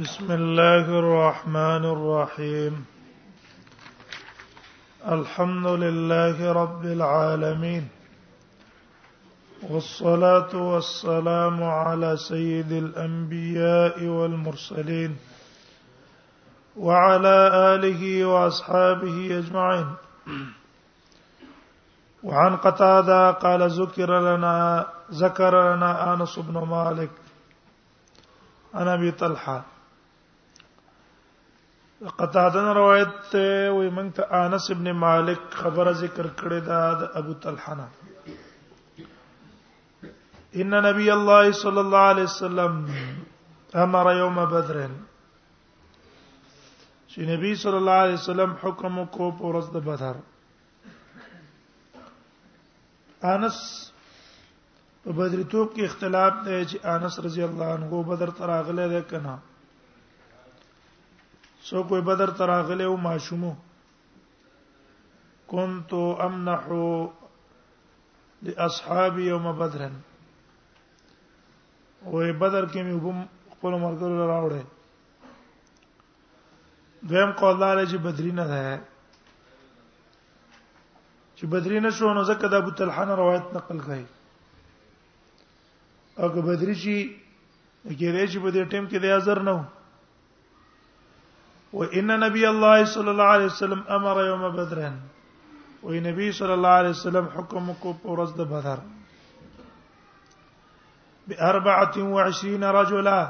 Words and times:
بسم 0.00 0.32
الله 0.32 0.88
الرحمن 0.98 1.84
الرحيم 1.84 2.76
الحمد 5.16 5.66
لله 5.66 6.52
رب 6.52 6.84
العالمين 6.84 7.88
والصلاه 9.70 10.54
والسلام 10.56 11.62
على 11.62 12.16
سيد 12.28 12.72
الانبياء 12.72 14.04
والمرسلين 14.06 15.16
وعلى 16.76 17.34
اله 17.74 18.24
واصحابه 18.24 19.38
اجمعين 19.38 19.86
وعن 22.22 22.56
قتاده 22.56 23.30
قال 23.44 23.68
ذكر 23.80 24.20
لنا 24.28 24.86
ذكر 25.24 25.60
لنا 25.76 26.14
انس 26.14 26.38
بن 26.38 26.62
مالك 26.74 27.10
عن 28.74 28.88
ابي 28.88 29.10
طلحه 29.10 29.64
قطادن 32.02 32.64
روایت 32.76 33.10
ته 33.32 33.70
وي 33.78 33.90
مونږ 33.96 34.08
ته 34.14 34.22
انس 34.44 34.64
ابن 34.74 34.86
مالک 35.00 35.42
خبر 35.60 35.90
ذکر 36.00 36.26
کړې 36.40 36.58
د 36.70 37.04
ابو 37.20 37.32
طلحه 37.42 37.74
نه 37.80 37.84
ان 40.64 40.74
نبي 40.86 41.06
الله 41.16 41.52
صلى 41.58 41.80
الله 41.80 42.02
عليه 42.14 42.26
وسلم 42.32 42.72
امر 43.84 44.06
يوم 44.22 44.36
بدر 44.54 44.78
چې 47.12 47.20
نبی 47.30 47.54
صلی 47.62 47.78
الله 47.82 47.98
علیه 48.08 48.18
وسلم 48.22 48.50
حکم 48.64 48.94
کو 49.18 49.30
په 49.38 49.44
ورځ 49.44 49.66
د 49.76 49.86
بدر 49.90 50.14
انس 53.36 53.58
په 55.04 55.12
بدر 55.12 55.42
توپ 55.50 55.74
کې 55.74 55.82
اختلاف 55.88 56.34
دی 56.46 56.58
چې 56.70 56.76
انس 56.96 57.14
رضی 57.30 57.42
الله 57.50 57.72
عنه 57.78 58.04
بدر 58.12 58.28
اغله 58.58 58.86
ده 58.96 59.02
کنه 59.14 59.36
سو 61.66 61.82
کوئی 61.88 62.02
بدر 62.02 62.30
تراغله 62.38 62.84
او 62.84 62.96
ماشومو 63.06 63.54
كنت 65.50 65.92
امنح 66.26 66.62
لاصحابي 68.42 69.26
يوم 69.28 69.44
بدر 69.58 69.80
وې 72.12 72.28
بدر 72.42 72.64
کې 72.72 72.80
مې 72.86 72.94
وبم 72.96 73.18
خپل 73.52 73.72
مرګره 73.82 74.24
راوړې 74.32 74.62
دویم 77.12 77.30
قول 77.42 77.54
دار 77.62 77.76
چې 77.90 77.96
بدری 78.06 78.32
نه 78.38 78.44
ده 78.54 78.64
چې 81.36 81.44
بدری 81.52 81.78
نه 81.84 81.90
شو 82.00 82.10
نو 82.16 82.22
زکه 82.32 82.46
د 82.56 82.58
ابو 82.64 82.70
طلحه 82.80 83.04
روایت 83.20 83.46
نقل 83.58 83.78
کړي 83.84 84.04
او 86.20 86.26
که 86.34 86.40
بدری 86.48 86.74
شي 86.82 86.98
کې 87.98 88.08
دې 88.14 88.24
چې 88.30 88.38
په 88.44 88.50
دې 88.54 88.62
ټیم 88.74 88.84
کې 88.90 88.98
د 89.06 89.16
ازر 89.18 89.38
نه 89.50 89.54
وو 89.60 89.64
وان 91.72 92.06
نبي 92.20 92.46
الله 92.48 92.84
صلى 92.94 93.10
الله 93.10 93.28
عليه 93.34 93.44
وسلم 93.52 93.82
امر 93.98 94.16
يوم 94.26 94.42
بدر 94.56 94.80
وان 95.82 96.02
نبی 96.06 96.30
صلی 96.38 96.52
الله 96.52 96.72
علیه 96.80 96.90
وسلم 96.98 97.26
حکم 97.36 97.70
کو 97.84 97.92
پورز 98.02 98.30
د 98.40 98.44
بدر 98.52 98.78
باربعه 101.28 102.04
وعشرين 102.16 102.64
رجلا 102.78 103.20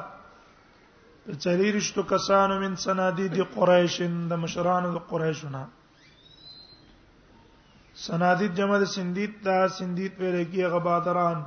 چریرشتو 1.43 2.03
کسانو 2.11 2.59
من 2.61 2.75
سنادید 2.87 3.37
قریش 3.55 3.97
د 4.31 4.43
مشران 4.45 4.85
د 4.95 4.99
قریشونه 5.11 5.63
سنادید 8.07 8.53
جمع 8.59 8.79
د 8.85 8.95
سندید 8.99 9.33
دا 9.47 9.59
سندید 9.79 10.13
ویل 10.21 10.67
غبادران 10.75 11.39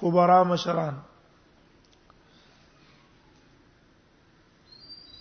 کبرا 0.00 0.42
مشران 0.52 0.94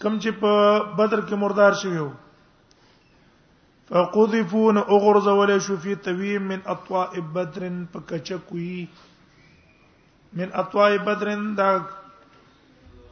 کم 0.01 0.17
چې 0.21 0.31
په 0.41 0.51
بدر 0.99 1.21
کې 1.29 1.37
مردار 1.45 1.73
شوی 1.83 1.99
وو 2.03 2.11
فقذفون 3.91 4.77
اغرز 4.95 5.27
ولا 5.39 5.57
شفي 5.67 5.95
طبيب 6.07 6.45
من 6.51 6.61
اطواء 6.75 7.09
بدر 7.37 7.65
پکچکوي 7.95 8.85
من 10.41 10.53
اطواء 10.63 10.89
بدر 11.09 11.31
دا 11.57 11.67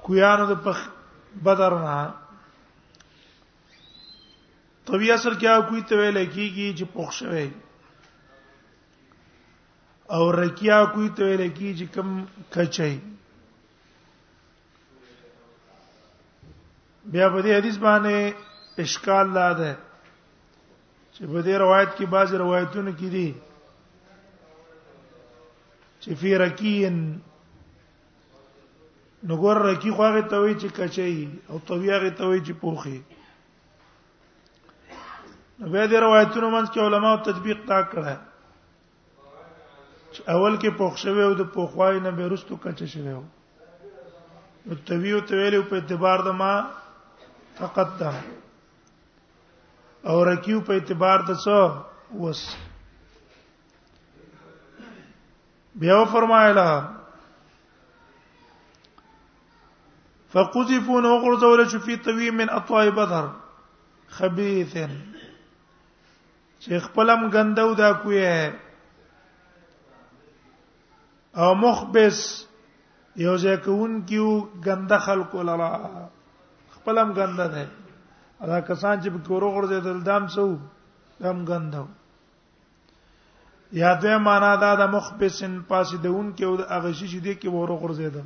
کویانو 0.07 0.45
د 0.51 0.61
پخ 0.67 0.81
بدر 1.49 1.77
نه 1.85 1.97
طبي 4.91 5.11
اثر 5.17 5.37
کیا 5.43 5.59
کوي 5.71 5.81
ته 5.89 6.01
ویل 6.03 6.21
کیږي 6.23 6.67
چې 6.81 6.93
پخ 6.97 7.11
شوی 7.21 7.49
او 10.17 10.31
رکیا 10.41 10.81
کوي 10.93 11.09
ته 11.19 11.29
ویل 11.33 11.45
کیږي 11.47 11.93
کم 11.97 12.19
کچای 12.57 12.97
بیا 17.11 17.27
په 17.33 17.41
دې 17.45 17.51
حدیث 17.57 17.77
باندې 17.87 18.15
اشکال 18.85 19.25
لا 19.37 19.47
ده 19.59 19.69
چې 21.13 21.21
په 21.35 21.39
دې 21.45 21.55
روایت 21.63 21.91
کې 21.97 22.05
بعض 22.15 22.29
روایتونه 22.43 22.91
کې 22.99 23.09
دي 23.15 23.29
چې 26.01 26.15
فی 26.23 26.31
رکین 26.43 26.99
نو 29.29 29.37
ګور 29.43 29.57
رکی 29.69 29.91
خو 29.95 30.01
هغه 30.09 30.21
ته 30.33 30.37
وی 30.43 30.53
چې 30.61 30.67
کچي 30.77 31.09
او 31.49 31.55
طبيعه 31.69 31.95
هغه 31.99 32.11
ته 32.19 32.23
وی 32.29 32.39
چې 32.45 32.53
پوخي 32.65 32.99
نو 35.59 35.65
به 35.73 35.87
دې 35.89 35.97
روایتونو 36.05 36.47
منځ 36.57 36.67
کې 36.71 36.79
علما 36.83 37.09
او 37.13 37.19
تطبیق 37.29 37.59
تا 37.71 37.77
کړه 37.93 38.15
اول 40.33 40.53
کې 40.61 40.69
پوخ 40.83 40.97
شوی 41.05 41.23
او 41.23 41.33
د 41.41 41.49
پوخوای 41.55 41.97
نه 41.99 42.11
بیرستو 42.19 42.55
کچ 42.63 42.79
شوی 42.93 43.13
او 43.17 43.23
طبيعه 44.85 45.21
ته 45.31 45.41
ویلو 45.41 45.61
په 45.73 45.81
اعتبار 45.81 46.19
د 46.27 46.29
ما 46.43 46.53
تقدم 47.59 48.15
اور 50.11 50.27
کیو 50.43 50.59
په 50.67 50.73
اعتبار 50.79 51.19
د 51.27 51.29
څو 51.43 51.59
وس 52.23 52.41
بیا 55.81 55.97
فرمایله 56.11 56.69
فقذفون 60.35 61.03
وقرزول 61.09 61.61
شو 61.71 61.79
فی 61.85 61.93
طوي 62.07 62.29
من 62.39 62.47
اطوای 62.61 62.89
بدر 62.99 63.25
خبيث 64.17 64.73
چې 64.75 66.71
پلم 66.95 67.21
غندو 67.33 67.71
دا 67.81 67.89
کوه 68.05 68.29
او 71.43 71.49
مخبس 71.63 72.17
یو 73.25 73.35
ځکه 73.45 73.67
اون 73.75 73.93
کیو 74.11 74.29
غنده 74.69 74.97
خلق 75.07 75.31
لرا 75.51 75.71
خپلم 76.89 77.11
ګنده 77.13 77.47
ده 77.55 77.67
دا 78.49 78.59
کسان 78.67 78.97
چې 79.03 79.09
په 79.13 79.19
کورو 79.27 79.47
غړځي 79.55 79.79
دل 79.87 79.99
دام 80.09 80.23
څو 80.33 80.45
دم 81.23 81.37
ګنده 81.49 81.83
یا 83.81 83.89
دې 84.03 84.15
معنا 84.27 84.53
دا 84.63 84.71
د 84.81 84.89
مخبسن 84.95 85.53
پاسې 85.69 85.95
دون 86.03 86.33
کې 86.35 86.45
او 86.49 86.53
د 86.61 86.63
اغشی 86.77 87.07
چې 87.13 87.19
دی 87.25 87.33
کې 87.39 87.47
ورو 87.55 87.75
غړځي 87.83 88.09
ده 88.15 88.23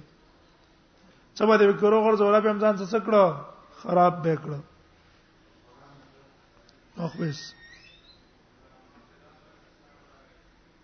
څه 1.35 1.41
باندې 1.47 1.65
کورو 1.81 1.97
غړځول 2.05 2.33
په 2.45 2.49
امزان 2.55 2.75
څه 2.91 2.97
کړو 3.05 3.23
خراب 3.81 4.13
به 4.23 4.35
کړو 4.43 4.59
مخبس 6.97 7.39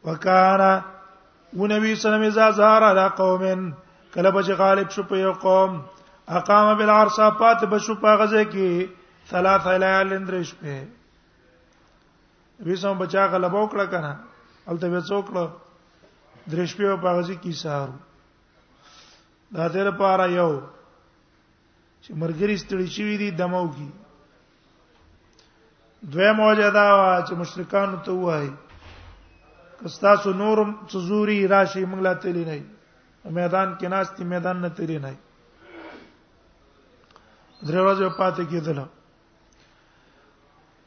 وکانا 0.05 0.73
ونبي 1.59 1.93
صلی 1.95 1.95
الله 1.95 1.95
علیه 1.95 2.27
وسلم 2.27 2.27
اذا 2.31 2.47
ظهر 2.59 2.81
على 2.91 3.05
قوم 3.21 3.71
کله 4.13 4.29
به 4.35 4.55
غالب 4.63 4.89
شو 4.97 5.03
په 5.13 5.17
یو 5.23 5.33
قوم 5.45 5.73
اقام 6.37 6.67
بالعرص 6.77 7.15
پات 7.37 7.59
بشو 7.69 7.93
پاغزه 8.01 8.41
کې 8.49 8.65
ثلاث 9.29 9.67
لیال 9.83 10.09
اندرش 10.15 10.49
په 10.59 10.73
ویسم 12.67 12.95
بچا 12.97 13.23
غلبو 13.35 13.63
کړه 13.71 13.85
کنه 13.93 14.11
الته 14.73 14.87
وڅوکړه 14.91 15.45
درش 16.53 16.71
په 16.81 16.95
پاغزه 17.05 17.35
کې 17.41 17.51
سارو 17.61 17.95
دا 19.57 19.63
تیر 19.75 19.87
پارا 20.01 20.25
یو 20.35 20.51
چې 22.03 22.09
مرګري 22.23 22.55
ستړي 22.63 22.87
شي 22.95 23.05
دي 23.21 23.29
دمو 23.39 23.63
کې 23.77 23.87
دوه 26.17 26.29
موجه 26.41 26.69
دا 26.77 26.85
وا 26.99 27.13
چې 27.27 27.33
مشرکان 27.41 27.87
ته 28.09 28.27
وایي 28.27 28.49
کستا 29.81 30.13
سو 30.27 30.33
نورم 30.43 30.69
تزوري 30.93 31.39
راشي 31.55 31.83
موږ 31.85 32.01
لا 32.09 32.13
تللی 32.27 32.43
نه 32.51 32.59
میدان 33.39 33.73
کې 33.77 33.87
ناشتي 33.95 34.23
میدان 34.35 34.61
نه 34.67 34.71
تللی 34.81 34.99
نه 35.07 35.13
درې 37.67 37.79
ورځې 37.83 38.09
پاتې 38.17 38.43
کېدل 38.51 38.79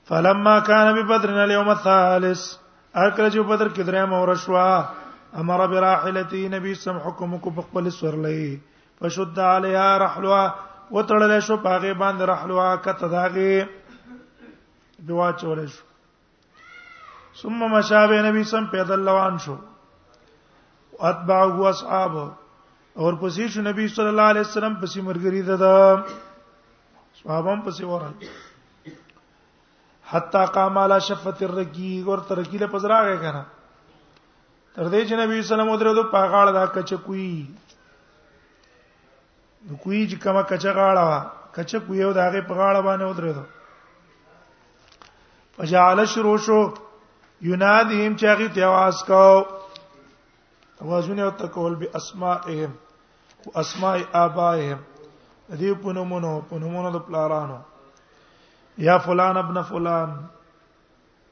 فلما 0.08 0.58
کان 0.68 0.92
ببدر 0.98 1.30
اليوم 1.44 1.68
الثالث 1.70 2.40
اکل 2.94 3.26
چې 3.34 3.40
بدر 3.50 3.68
کې 3.74 3.82
درې 3.82 4.04
ما 4.10 4.18
ورشوا 4.20 4.84
امر 5.42 5.66
براحلتي 5.72 6.48
نبی 6.54 6.74
سم 6.80 6.96
حکم 7.04 7.36
کو 7.38 7.50
په 7.50 7.62
خپل 7.68 7.90
سورلې 7.90 8.58
فشد 9.00 9.38
عليها 9.48 9.98
رحلوا 10.04 10.40
وتړل 10.90 11.40
شو 11.50 11.56
پاغه 11.68 11.92
باندې 11.94 12.24
رحلوا 12.24 12.76
کته 12.88 13.08
داغه 13.08 13.68
بوا 15.10 15.30
چول 15.44 15.66
شو 15.76 15.84
ثم 17.42 17.58
مشابه 17.76 18.22
نبی 18.30 18.42
سم 18.54 18.66
پیدل 18.74 19.08
روان 19.08 19.38
شو 19.44 19.56
اتبعه 21.00 21.60
اصحاب 21.68 22.12
اور 22.96 23.12
پسې 23.20 23.48
شو 23.54 23.62
نبی 23.70 23.88
صلی 23.96 24.08
الله 24.08 24.22
علیه 24.34 24.40
وسلم 24.50 24.74
پسې 24.82 24.98
مرګری 25.08 25.42
ده 25.48 26.04
صحابه 27.24 27.52
هم 27.54 27.60
پسې 27.64 27.84
ورغل 27.90 28.14
حتا 30.12 30.42
قام 30.54 30.78
علی 30.78 30.96
شفت 31.08 31.42
الرقی 31.48 31.90
ور 32.06 32.22
ترکی 32.30 32.58
له 32.62 32.66
پزرا 32.72 32.96
غه 33.08 33.12
کنه 33.24 33.42
تر 34.74 34.88
دې 34.90 35.06
چې 35.08 35.20
نبی 35.20 35.36
صلی 35.36 35.36
الله 35.36 35.44
علیه 35.44 35.60
وسلم 35.70 35.70
درو 35.84 36.02
پاغاړ 36.10 36.52
دا 36.58 36.64
کچکوی 36.78 37.28
نو 39.66 39.76
کوی 39.76 40.08
چې 40.10 40.16
کما 40.26 40.42
کچغاړه 40.52 41.02
وا 41.12 41.22
کچکوی 41.56 41.98
یو 42.02 42.12
داغه 42.20 42.40
پغاړه 42.52 42.80
باندې 42.90 43.04
ودرېدو 43.06 43.44
فجعل 45.56 45.98
شروشو 46.12 46.60
ینادهم 47.40 48.16
چې 48.16 48.24
هغه 48.34 48.46
ته 48.54 48.60
आवाज 48.74 48.96
کاو 49.10 49.34
आवाजونه 50.84 51.20
او 51.24 51.30
تکول 51.42 51.74
به 51.82 51.88
اسماءهم 52.00 52.70
او 53.46 53.58
اسماء 53.62 53.96
ابائهم 54.20 54.78
دې 55.60 55.72
په 55.84 55.92
نومونو 55.96 56.30
په 56.48 56.56
نومونو 56.62 56.90
د 56.92 56.96
پلارانو 57.06 57.58
یا 58.86 58.98
فلان 59.06 59.36
ابن 59.40 59.62
فلان 59.70 60.14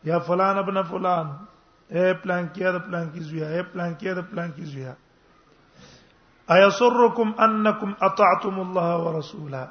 یا 0.09 0.19
فلان 0.31 0.59
ابن 0.63 0.83
فلان 0.91 1.27
اے 1.95 2.13
پلان 2.23 2.47
کیا 2.55 2.71
د 2.73 2.79
پلان 2.89 3.09
کی 3.15 3.21
زویا 3.29 3.49
اے 3.55 3.63
پلان 3.73 3.95
کیا 4.01 4.15
د 4.19 4.31
پلان 4.31 4.51
کی 4.57 4.65
زویا 4.73 4.93
ایا 6.55 6.69
سرکم 6.81 7.31
انکم 7.47 7.91
اطعتم 8.09 8.61
الله 8.67 8.97
ورسوله 9.07 9.65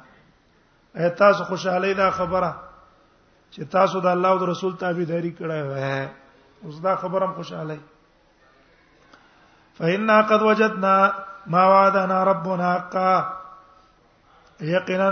اے 0.98 1.08
تاسو 1.22 1.44
خوشاله 1.50 1.92
دا 2.02 2.10
خبره 2.18 2.50
چې 3.50 3.64
تاسو 3.76 4.00
د 4.06 4.14
الله 4.16 4.28
او 4.36 4.44
د 4.44 4.52
رسول 4.52 4.76
تابعداري 4.84 5.32
کړه 5.40 5.70
وې 5.70 6.08
اوس 6.68 6.80
دا 6.86 6.94
خبره 7.02 7.26
هم 7.26 7.32
خوشاله 7.32 7.74
ای 7.74 7.80
فإنا 9.80 10.22
قد 10.30 10.42
وجدنا 10.52 10.96
ما 11.52 11.66
وعدنا 11.74 12.24
ربنا 12.28 12.72
حقا 12.74 13.12
یقینا 14.68 15.10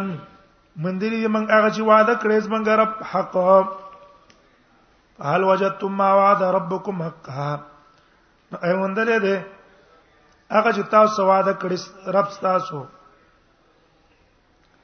مندري 0.84 1.26
من 1.26 1.48
هغه 1.50 1.70
چې 1.76 1.82
وعده 1.88 2.14
کړې 2.22 2.36
زمنګ 2.46 2.66
رب 2.80 2.92
حق 3.10 3.34
هل 5.30 5.42
وجدتم 5.44 5.92
ما 6.00 6.10
وعد 6.18 6.42
ربكم 6.42 7.02
حقا 7.06 7.48
ایوندلې 8.66 9.18
ده 9.24 9.36
هغه 10.56 10.70
چې 10.76 10.82
تاسو 10.90 11.22
وعده 11.26 11.52
کړې 11.60 11.78
رب 12.16 12.28
تاسو 12.42 12.80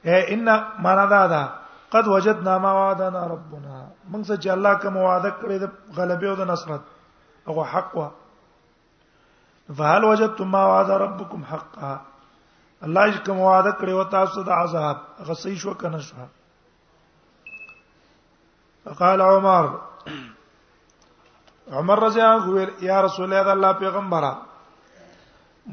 اے 0.07 0.19
ان 0.33 0.45
معنا 0.83 1.05
دا 1.13 1.27
ده 1.27 1.43
قد 1.93 2.07
وجدنا 2.07 2.57
ما 2.57 2.71
وعدنا 2.73 3.27
ربنا 3.33 3.75
موږ 4.11 4.35
چې 4.43 4.49
الله 4.57 4.73
کوم 4.81 4.97
وعده 4.97 5.29
کړې 5.39 5.57
د 5.63 5.65
غلبې 5.97 6.27
او 6.29 6.35
د 6.41 6.49
نصرت 6.51 6.81
هغه 7.47 7.63
حق 7.73 7.91
وا 7.97 8.09
فهل 9.77 10.03
وجدتم 10.03 10.47
ما 10.57 10.63
وعد 10.73 10.89
ربكم 11.05 11.43
حقا 11.51 11.93
الله 12.85 13.05
چې 13.13 13.19
کوم 13.25 13.37
وعده 13.41 13.71
کړی 13.79 13.93
و 13.99 14.03
تاسو 14.15 14.37
د 14.47 14.49
عذاب 14.55 14.97
هغه 15.19 15.33
صحیح 15.43 15.57
شو 15.61 15.71
کنه 15.83 15.99
شو 16.07 16.15
قال 18.99 19.19
عمر 19.27 19.65
عمر 21.79 21.97
رضی 22.05 22.21
الله 22.25 22.45
عنه 22.61 22.71
یا 22.89 22.97
رسول 23.07 23.25
الله 23.33 23.43
الله 23.55 23.71
پیغمبره 23.81 24.31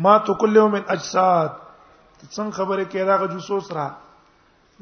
ما 0.07 0.15
تکلو 0.31 0.65
من 0.77 0.83
اجساد 0.97 1.51
څنګه 2.35 2.57
خبره 2.63 2.85
کې 2.91 2.99
راغه 3.13 3.27
جوسوس 3.37 3.67
را 3.79 3.87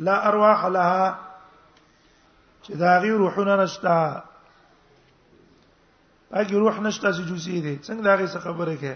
لا 0.09 0.17
ارواح 0.33 0.61
لها 0.79 1.07
چې 2.63 2.73
دا 2.85 2.95
غي 3.05 3.11
روحونه 3.25 3.55
نشتا 3.65 3.99
هغه 6.35 6.59
روح 6.59 6.81
نشتا 6.89 7.09
چې 7.13 7.23
جوسی 7.29 7.61
دي 7.61 7.79
څنګه 7.79 8.05
دا 8.05 8.17
غي 8.21 8.27
څه 8.29 8.39
خبره 8.47 8.75
کې 8.83 8.95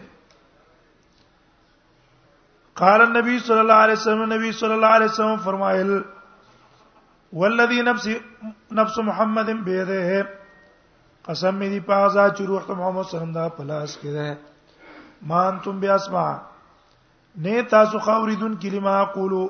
قال 2.77 3.03
النبي 3.03 3.39
صلى 3.39 3.61
الله 3.61 3.75
عليه 3.85 3.93
وسلم 3.99 4.33
نبی 4.33 4.51
صلی 4.59 4.73
الله 4.73 4.87
علیه 4.99 5.07
وسلم 5.09 5.37
فرمایل 5.45 5.91
والذي 7.41 7.83
نفس 7.83 8.07
نفس 8.79 8.99
محمد 9.09 9.51
بيده 9.67 10.23
قسم 11.27 11.59
دی 11.61 11.81
پازا 11.81 12.29
چې 12.31 12.41
روح 12.47 12.63
ته 12.67 12.75
محمد 12.81 13.07
صلی 13.11 13.21
الله 13.21 13.29
علیه 13.29 13.31
وسلم 13.31 13.33
دا 13.37 13.49
پلاس 13.59 13.97
کړه 14.03 14.37
مان 15.33 15.59
تم 15.65 15.79
بیا 15.85 15.95
اسمع 15.95 16.25
نه 17.45 17.63
تاسو 17.75 17.99
خوریدون 18.07 18.57
کلمه 18.65 18.91
اقولو 19.03 19.43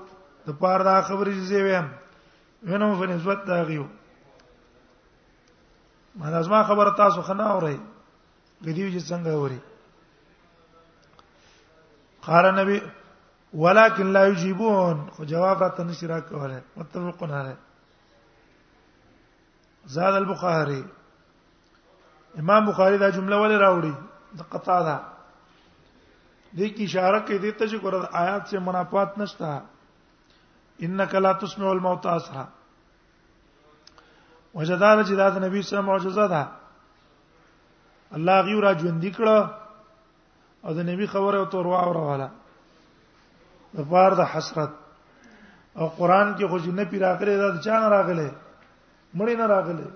د 0.49 0.59
پاره 0.65 0.85
دا 0.88 0.97
خبرې 1.03 1.31
زی 1.53 1.62
ویم 1.69 1.87
وینم 2.71 2.93
په 3.00 3.06
نسبت 3.12 3.47
دا 3.53 3.61
غيو 3.71 3.85
ما 6.19 6.31
لازم 6.35 6.59
خبر 6.73 6.91
تاسو 7.00 7.23
خنا 7.31 7.44
اوري 7.55 7.73
غدیو 8.67 8.91
چې 9.00 9.05
څنګه 9.09 9.41
اوري 9.41 9.59
قال 12.26 12.50
نبی 12.59 12.79
ولکن 13.55 14.06
لا 14.12 14.27
یجيبون 14.27 15.09
خو 15.17 15.25
جواب 15.25 15.62
راته 15.62 15.85
نشي 15.85 16.06
راکوله 16.06 16.62
متفقون 16.77 17.31
علی 17.31 17.55
زاد 19.87 20.15
البخاری 20.15 20.85
امام 22.39 22.67
بخاری 22.67 22.99
دا 22.99 23.11
جمله 23.11 23.37
ولې 23.37 23.56
راوړي 23.56 24.39
د 24.39 24.43
قطا 24.53 24.83
ده 24.83 25.01
دې 26.55 26.69
کی 26.75 26.85
اشاره 26.85 27.21
کوي 27.21 27.39
د 27.39 27.56
ته 27.59 27.67
چې 27.67 27.77
ګور 27.83 27.95
آیات 28.12 28.49
سے 28.49 28.59
منافات 28.59 29.19
نشته 29.19 29.62
انک 30.89 31.15
لا 31.15 31.33
تسمع 31.33 31.71
الموت 31.71 32.07
اسرا 32.07 32.45
وجدار 34.55 35.03
چې 35.05 35.15
دا 35.15 35.31
د 35.31 35.43
نبی 35.49 35.62
سره 35.69 35.81
معجزه 35.81 36.27
ده 36.29 36.47
الله 38.17 38.43
غیورا 38.47 38.73
ژوند 38.79 39.05
کړه 39.05 39.50
او 40.65 40.73
د 40.79 40.89
نبی 40.89 41.07
خبره 41.12 41.39
او 41.39 41.45
تور 41.53 41.67
واوره 41.67 42.00
واله 42.09 42.29
د 43.76 43.79
بار 43.93 44.11
د 44.21 44.23
حسرت 44.32 44.73
او 45.79 45.87
قران 45.99 46.29
کې 46.37 46.44
خو 46.50 46.59
جنې 46.65 46.85
پی 46.91 46.99
راغلي 47.05 47.35
دا 47.41 47.49
چا 47.67 47.79
نه 47.82 47.88
راغلي 47.94 48.29
مړی 49.19 49.35
نه 49.41 49.47
راغلي 49.55 49.88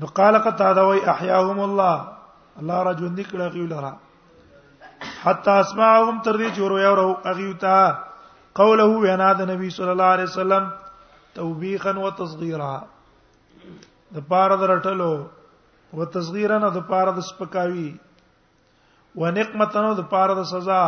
نو 0.00 0.06
قال 0.18 0.38
قد 0.46 0.58
تدوي 0.62 1.00
احياهم 1.12 1.60
الله 1.68 1.94
الله 2.60 2.82
را 2.88 2.92
ژوند 3.00 3.18
کړه 3.30 3.46
غوی 3.54 3.66
لرا 3.66 3.92
حتا 5.24 5.54
اسمعهم 5.64 6.20
تر 6.28 6.34
دې 6.36 6.56
چورو 6.56 6.78
یو 6.84 6.92
ورو 6.96 7.08
اغیو 7.32 7.54
تا 7.64 7.76
قوله 8.60 8.86
وینا 8.86 9.32
د 9.38 9.48
نبی 9.52 9.70
صلی 9.78 9.90
الله 9.94 10.10
علیه 10.16 10.28
وسلم 10.32 10.68
توبیخا 11.38 11.92
وتصغیرا 12.04 12.72
د 14.18 14.28
پاره 14.32 14.56
درټلو 14.62 15.10
وتصغیرا 15.98 16.58
د 16.76 16.82
پاره 16.90 17.12
د 17.18 17.26
سپکاوی 17.30 17.88
ونقمتنو 19.20 19.92
د 19.98 20.08
پاره 20.14 20.34
د 20.38 20.42
سزا 20.52 20.82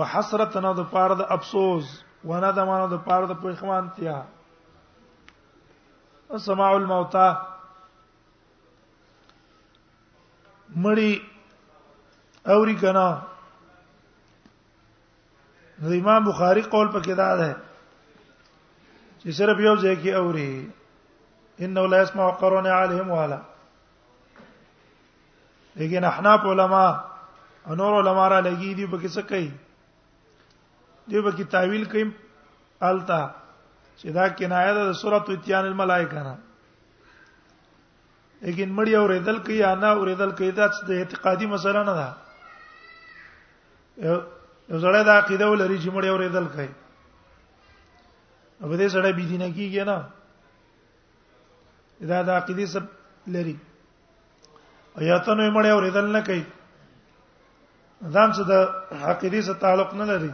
وحسرتنو 0.00 0.72
د 0.80 0.86
پاره 0.94 1.14
د 1.18 1.22
افسوس 1.38 1.86
وندمانو 2.30 2.86
د 2.92 3.02
پاره 3.08 3.26
د 3.32 3.40
پښیمانتیا 3.42 4.16
سماع 6.46 6.70
الموتى 6.76 7.28
مړی 10.84 11.10
اوري 12.54 12.74
کنا 12.84 13.08
د 15.84 15.94
امام 16.00 16.24
بخاری 16.28 16.62
قول 16.74 16.88
په 16.96 17.00
کې 17.04 17.14
دا 17.22 17.30
ده 17.40 17.50
چې 19.20 19.28
صرف 19.40 19.58
یو 19.66 19.76
ځای 19.82 19.96
کې 20.02 20.12
اوري 20.22 20.72
انه 21.66 21.86
لا 21.94 22.02
يسمع 22.02 22.30
قرون 22.42 22.66
عليهم 22.66 23.10
ولا 23.20 23.40
لیکن 25.80 26.04
احناف 26.04 26.40
علما 26.54 26.84
انور 27.70 27.92
علماء 28.02 28.28
را 28.28 28.40
لګي 28.40 28.74
دي 28.74 28.86
به 28.86 28.98
څه 29.08 29.22
کوي 29.22 29.50
دی 31.10 31.20
به 31.20 31.30
کی 31.32 31.44
تعویل 31.44 31.84
کوي 31.84 32.04
التا 32.80 33.30
چې 33.98 34.08
دا 34.14 34.28
کنایه 34.28 34.74
ده 34.74 34.86
د 34.90 34.92
سورۃ 35.00 35.26
اتیان 35.30 35.64
الملائکه 35.66 36.22
نه 36.26 36.34
لیکن 38.44 38.68
مړی 38.76 38.92
اورېدل 38.96 39.38
کوي 39.46 39.64
انا 39.64 39.92
اورېدل 39.94 40.30
کوي 40.38 40.50
دا 40.50 40.66
د 40.86 40.90
اعتقادي 40.90 41.46
مسله 41.46 41.82
نه 41.86 41.94
ده 41.98 42.08
یو 44.68 44.78
زړه 44.78 45.02
دا 45.06 45.18
عقیده 45.18 45.50
ولري 45.50 45.78
چې 45.82 45.90
مړی 45.90 46.08
اورېدل 46.08 46.46
کوي 46.54 46.70
په 48.60 48.76
دې 48.78 48.88
سره 48.90 49.12
بي 49.12 49.26
دي 49.26 49.36
نه 49.38 49.48
کیږي 49.54 49.84
نه 49.86 49.98
دا 52.10 52.22
د 52.22 52.28
عقیده 52.30 52.66
سب 52.66 52.82
لري 53.36 53.56
ایا 54.98 55.18
ته 55.18 55.34
نو 55.34 55.50
مړی 55.52 55.70
اورېدل 55.70 56.04
نه 56.18 56.22
کوي 56.22 56.44
ځان 58.10 58.30
چې 58.36 58.42
د 58.50 58.52
عقیدې 59.02 59.42
سره 59.48 59.54
تعلق 59.64 59.94
نه 59.94 60.04
لري 60.04 60.30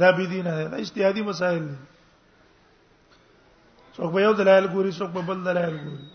دا 0.00 0.10
بي 0.16 0.26
دین 0.26 0.44
نه 0.44 0.64
دا 0.72 0.76
اجتهادي 0.76 1.22
مسائل 1.28 1.62
دي 1.68 1.76
څوک 3.96 4.12
به 4.14 4.20
یو 4.22 4.32
دلایل 4.40 4.66
ګوري 4.72 4.92
څوک 4.98 5.10
به 5.16 5.22
بل 5.28 5.44
دلایل 5.44 5.76
ګوري 5.84 6.06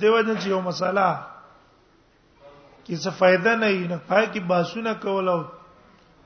دیو 0.00 0.20
جن 0.26 0.36
چې 0.40 0.48
یو 0.48 0.60
مسله 0.60 1.06
کې 2.86 2.96
څه 3.02 3.10
فائدہ 3.20 3.56
نه 3.62 3.72
نه 3.90 3.98
پای 4.10 4.26
کې 4.32 4.40
باسونه 4.52 4.94
کول 5.06 5.28
او 5.36 5.40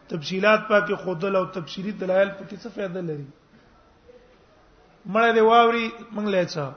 تفصيلات 0.08 0.68
پاکه 0.68 0.96
خودل 1.06 1.36
او 1.36 1.44
تفصيلي 1.58 1.92
دلایل 2.04 2.28
پکې 2.38 2.56
څه 2.62 2.68
فائدہ 2.74 3.00
لري 3.08 3.28
مړه 5.12 5.34
دی 5.36 5.40
واوري 5.48 5.86
موږ 6.14 6.24
لایڅه 6.32 6.74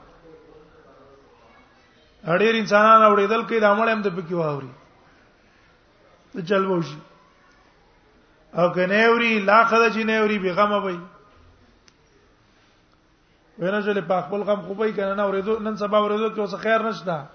اړیر 2.34 2.54
انسانان 2.58 3.00
اورېدل 3.10 3.42
کې 3.48 3.56
د 3.60 3.64
عمل 3.74 3.88
هم 3.88 4.02
د 4.02 4.08
پکې 4.16 4.34
واوري 4.44 4.70
ته 6.36 6.42
جلوه 6.42 6.80
شي 6.82 6.96
او 8.60 8.72
کنهوري 8.74 9.32
لا 9.50 9.58
خدای 9.70 9.92
چې 9.92 10.04
نهوري 10.10 10.38
به 10.38 10.52
غمه 10.52 10.78
وي 10.84 10.98
ونه 13.64 13.80
چې 13.82 14.00
په 14.12 14.20
خپل 14.28 14.42
غم 14.50 14.60
خوبې 14.68 14.90
کنه 14.96 15.14
نه 15.14 15.22
اورېدو 15.22 15.60
نن 15.68 15.76
سبا 15.82 15.98
اورېدو 15.98 16.34
کې 16.34 16.38
اوس 16.38 16.54
خیر 16.66 16.82
نشته 16.82 17.26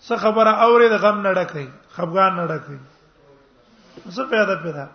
څه 0.00 0.16
خبره 0.16 0.50
اورې 0.50 0.88
د 0.96 1.06
غم 1.06 1.20
نه 1.22 1.32
ډکې 1.34 1.66
خفغان 1.96 2.34
نه 2.40 2.44
ډکې 2.52 2.78
څه 4.14 4.24
پیدا 4.34 4.54
پیدا 4.54 4.86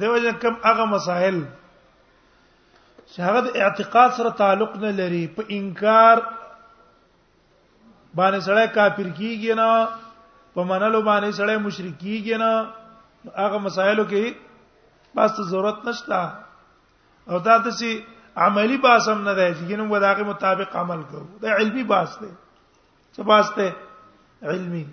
دیو 0.00 0.18
جن 0.24 0.32
کم 0.42 0.56
هغه 0.64 0.84
مسائل 0.96 1.38
شهادت 3.16 3.56
اعتقاد 3.62 4.10
سره 4.18 4.30
تعلق 4.40 4.74
نه 4.80 4.90
لري 4.98 5.22
په 5.38 5.44
انکار 5.60 6.18
باندې 8.14 8.40
سره 8.48 8.66
کافر 8.74 9.10
کیږي 9.22 9.54
نه 9.62 9.72
په 10.58 10.64
منلو 10.70 11.00
باندې 11.10 11.30
سره 11.38 11.52
مشرکیږي 11.66 12.36
نه 12.42 12.52
هغه 13.42 13.58
مسایلو 13.66 14.04
کې 14.10 14.24
بس 15.18 15.34
ضرورت 15.50 15.78
نشته 15.88 16.18
او 17.30 17.38
دا 17.46 17.56
د 17.66 17.76
سي 17.82 17.90
عملی 18.46 18.78
باس 18.86 19.04
هم 19.12 19.20
نه 19.28 19.32
دی 19.38 19.48
چې 19.56 19.62
ګنو 19.70 19.84
وداغه 19.94 20.22
مطابق 20.30 20.76
عمل 20.82 21.02
کوو 21.12 21.26
دا 21.44 21.50
علمی 21.60 21.84
باس 21.92 22.10
دی 22.22 22.30
څه 23.14 23.20
باس 23.30 23.46
دی 23.58 23.68
علمی 24.54 24.84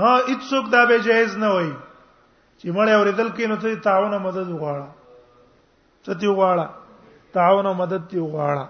ها 0.00 0.12
اڅوک 0.32 0.64
دا 0.76 0.84
به 0.92 0.98
جایز 1.08 1.38
نه 1.44 1.48
وای 1.54 1.72
چې 2.58 2.66
مړ 2.66 2.88
اوریدل 2.88 3.28
کې 3.36 3.44
نو 3.54 3.64
ته 3.66 3.80
تعاون 3.90 4.12
او 4.18 4.24
مدد 4.30 4.46
وغواړه 4.52 4.86
ته 6.04 6.14
تی 6.14 6.26
وغواړه 6.26 6.66
تعاون 7.38 7.66
او 7.74 7.78
مدد 7.82 8.02
تی 8.14 8.18
وغواړه 8.18 8.66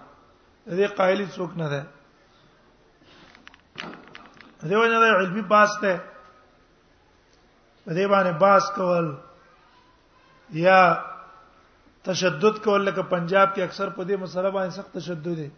دې 0.69 0.97
قایلی 1.01 1.27
څوک 1.39 1.51
نه 1.65 1.69
دی 1.75 1.83
دیو 4.63 4.83
نه 4.83 5.01
د 5.01 5.05
علمي 5.19 5.43
باس 5.51 5.71
ته 5.81 5.99
دې 7.87 8.07
باندې 8.13 8.33
باس 8.41 8.71
کول 8.77 9.07
یا 10.67 10.79
تشدد 12.09 12.55
کول 12.65 12.81
لکه 12.85 13.03
پنجاب 13.11 13.47
کې 13.55 13.63
اکثر 13.63 13.87
په 13.91 14.03
دې 14.09 14.15
مسله 14.21 14.51
باندې 14.51 14.75
سخت 14.77 14.91
تشدد 14.99 15.29
دی 15.43 15.51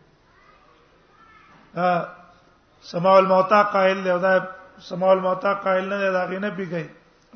ا 1.76 1.78
سماع 2.90 3.16
الموتا 3.16 3.60
قائل 3.78 3.98
دی 4.04 4.10
او 4.10 4.18
دا 4.26 4.32
سماع 4.90 5.10
الموتا 5.12 5.50
قائل 5.66 5.84
نه 5.88 5.96
دی 6.04 6.10
دا 6.18 6.22
غینه 6.34 6.50
پیږي 6.60 6.86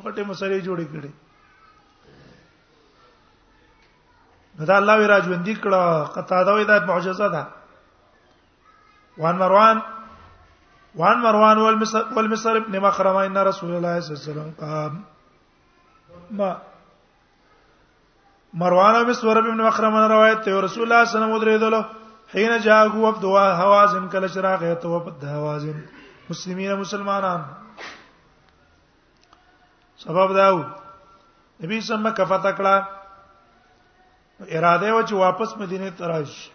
غټه 0.05 0.21
مسلې 0.21 0.61
جوړې 0.65 0.87
کړې 0.93 1.11
دا 4.69 4.75
الله 4.83 4.95
وی 5.01 5.07
راځوندې 5.09 5.55
کړه 5.65 5.81
قطاده 6.19 6.51
وی 6.55 6.65
دا 6.75 6.79
معجزه 6.93 7.29
ده 7.39 7.45
وان 9.25 9.37
مروان 9.41 9.77
وعن 10.97 11.17
مروان 11.23 11.59
والمصر 11.59 12.05
والمصر 12.17 12.57
ابن 12.57 12.81
مخرمه 12.81 13.27
ان 13.27 13.39
رسول 13.39 13.71
الله 13.77 14.01
صلى 14.01 14.15
الله 14.15 14.23
عليه 14.23 14.31
وسلم 14.43 14.53
قام 14.61 15.03
ما 16.31 16.59
مروان 18.55 18.95
او 18.95 19.05
مسور 19.05 19.41
بن 19.41 19.57
مخرمه 19.63 20.07
روایت 20.15 20.45
ته 20.45 20.61
رسول 20.61 20.83
الله 20.85 21.05
صلی 21.05 21.15
الله 21.17 21.27
علیه 21.27 21.35
وسلم 21.37 21.45
درېدلو 21.45 21.83
حين 22.35 22.59
جاءه 22.61 22.97
وفد 22.99 23.25
هوازن 23.63 24.09
کله 24.09 24.27
شراغ 24.29 24.75
ته 24.75 24.89
وفد 24.89 25.25
هوازن 25.25 25.75
مسلمین 26.31 26.75
مسلمانان 26.85 27.45
سبب 30.05 30.35
داو 30.37 30.63
نبی 31.61 31.81
سم 31.81 32.09
کفا 32.11 32.51
کړه 32.53 32.85
اراده 34.49 34.93
و 34.93 35.03
چې 35.07 35.13
واپس 35.27 35.57
مدینه 35.57 35.91
ته 35.91 36.07
راشي 36.07 36.51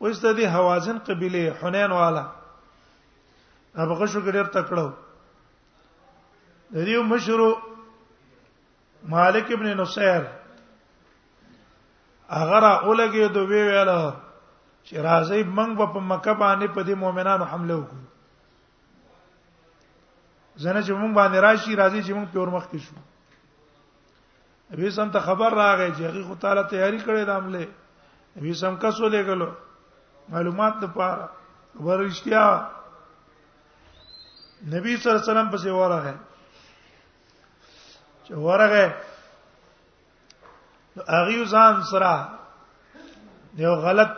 وسته 0.00 0.32
دي 0.32 0.44
هوازن 0.46 0.98
قبيله 0.98 1.54
حنين 1.62 1.90
والا 2.00 2.37
هغه 3.76 4.06
شو 4.06 4.20
ګډر 4.26 4.44
تکړو 4.46 4.88
د 6.74 6.84
دې 6.86 6.98
مشرو 7.10 7.50
مالک 9.14 9.52
ابن 9.52 9.66
نصير 9.76 10.22
هغه 12.38 12.58
را 12.64 12.72
اولګي 12.84 13.26
دوی 13.36 13.62
ویاله 13.68 14.02
چې 14.86 14.94
راځي 15.06 15.42
موږ 15.56 15.90
په 15.94 16.00
مکه 16.00 16.34
باندې 16.42 16.66
په 16.74 16.80
دې 16.86 16.94
مؤمنانو 17.02 17.44
حمله 17.52 17.74
وکړو 17.78 18.04
زنه 20.62 20.80
چې 20.86 20.92
موږ 21.00 21.12
باندې 21.18 21.38
راشي 21.46 21.74
راځي 21.80 22.00
چې 22.06 22.12
موږ 22.18 22.28
پور 22.32 22.48
مخ 22.54 22.64
کې 22.72 22.80
شو 22.84 22.94
ابي 24.72 24.90
سم 24.96 25.08
ته 25.12 25.20
خبر 25.26 25.50
راغی 25.52 25.90
چې 25.96 26.02
هغه 26.08 26.22
خو 26.28 26.34
تعالی 26.42 26.62
تیاری 26.70 26.98
کړې 27.06 27.22
د 27.26 27.30
عمله 27.30 27.66
ابي 28.38 28.52
سم 28.54 28.76
کسو 28.76 29.08
لګلو 29.08 29.48
معلومات 30.34 30.74
ته 30.80 30.86
پاره 30.96 31.26
خبر 31.78 31.98
رښتیا 32.06 32.44
نبی 34.66 34.96
صلی 34.96 35.10
الله 35.10 35.22
علیه 35.22 35.32
وسلم 35.32 35.50
پسې 35.50 35.70
ورغه 35.70 36.14
چې 38.26 38.32
ورغه 38.32 38.94
هغه 41.08 41.44
ځان 41.50 41.82
سره 41.90 43.60
یو 43.64 43.74
غلط 43.86 44.10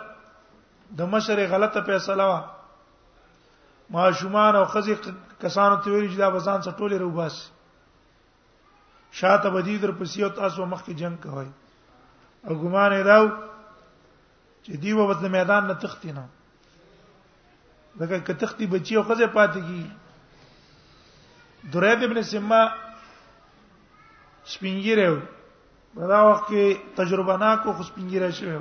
د 0.98 1.12
مشر 1.16 1.46
غلطه 1.52 1.80
فیصله 1.82 2.24
وا 2.28 2.40
ما 3.90 4.10
شومان 4.12 4.56
او 4.56 4.64
خزي 4.64 4.94
کسانو 5.40 5.76
ته 5.76 5.90
ویل 5.90 6.10
چې 6.12 6.16
دا 6.18 6.30
بزان 6.30 6.60
څه 6.62 6.70
ټوله 6.78 6.96
روباس 6.98 7.50
شاته 9.12 9.50
بدی 9.50 9.78
در 9.78 9.90
پسې 9.90 10.20
او 10.24 10.28
تاسو 10.30 10.66
مخ 10.66 10.82
کې 10.84 10.92
جنگ 10.92 11.22
کوي 11.22 11.50
او 12.48 12.54
ګمان 12.56 12.92
یې 12.92 13.02
داو 13.04 13.28
چې 14.64 14.72
دیو 14.76 15.14
په 15.14 15.28
میدان 15.28 15.66
نه 15.66 15.74
تختی 15.74 16.12
نه 16.12 16.28
لکه 18.00 18.20
کتختی 18.20 18.66
بچي 18.66 18.96
او 18.96 19.02
خزه 19.02 19.26
پاتې 19.26 19.60
کی 19.68 19.90
درید 21.72 22.02
ابن 22.04 22.22
سیما 22.22 22.60
سپینګیره 24.52 25.08
و 25.96 26.00
دا 26.08 26.20
وخت 26.30 26.44
کې 26.48 26.64
تجربه 26.96 27.34
نا 27.42 27.50
کو 27.62 27.72
خو 27.76 27.82
سپینګیره 27.88 28.30
شوی 28.38 28.58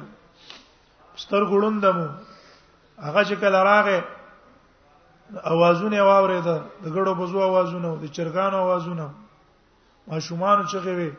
ستر 1.22 1.44
ګړوندمو 1.52 2.08
هغه 3.06 3.22
چې 3.30 3.36
کله 3.42 3.60
راغې 3.72 4.00
اوازونه 5.54 6.02
واورې 6.02 6.42
ده 6.48 6.58
د 6.84 6.86
ګړو 6.96 7.12
بزو 7.22 7.40
اوازونه 7.48 7.88
د 8.04 8.06
چرګانو 8.16 8.58
اوازونه 8.64 9.06
ما 10.08 10.20
شومان 10.26 10.60
چې 10.70 10.78
غوي 10.86 11.12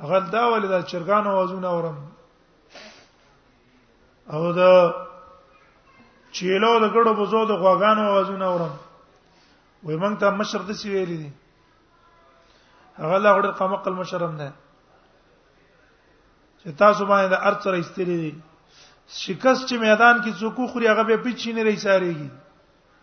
هغه 0.00 0.16
دا 0.34 0.42
ولې 0.52 0.66
د 0.70 0.74
چرګانو 0.90 1.28
اوازونه 1.32 1.68
اورم 1.74 1.96
او 4.32 4.52
دا 4.58 4.70
چیلو 6.36 6.72
د 6.80 6.86
ګړو 6.94 7.12
بزو 7.20 7.40
د 7.46 7.52
غواګانو 7.62 8.02
اوازونه 8.10 8.44
اورم 8.52 8.74
وای 9.82 9.96
مونږ 9.96 10.18
ته 10.20 10.30
مشر 10.38 10.60
د 10.66 10.72
سی 10.80 10.88
ویلې 10.90 11.16
دي 11.22 11.30
هغه 12.98 13.16
لا 13.18 13.30
وړ 13.36 13.44
قمق 13.60 13.82
المشرم 13.90 14.32
ده 14.42 14.48
چې 16.60 16.70
تاسو 16.82 17.00
باندې 17.06 17.26
د 17.32 17.36
ارث 17.50 17.60
سره 17.68 17.78
استری 17.82 18.16
دي 18.22 18.32
شکست 19.18 19.68
چې 19.68 19.76
میدان 19.86 20.16
کې 20.22 20.32
څوک 20.42 20.58
خوري 20.74 20.86
هغه 20.90 21.02
به 21.10 21.16
پیچې 21.24 21.50
نه 21.58 21.62
ریساريږي 21.70 22.28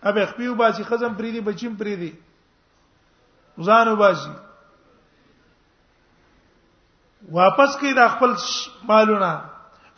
اب 0.08 0.16
خپل 0.32 0.50
باسي 0.64 0.82
خزم 0.90 1.14
پری 1.16 1.30
دي 1.32 1.42
بچیم 1.46 1.74
پری 1.76 1.96
دي 2.04 2.14
ځانو 3.70 3.94
باسي 4.02 4.32
واپس 7.42 7.72
کې 7.80 7.94
د 8.00 8.02
خپل 8.16 8.32
مالونه 8.92 9.32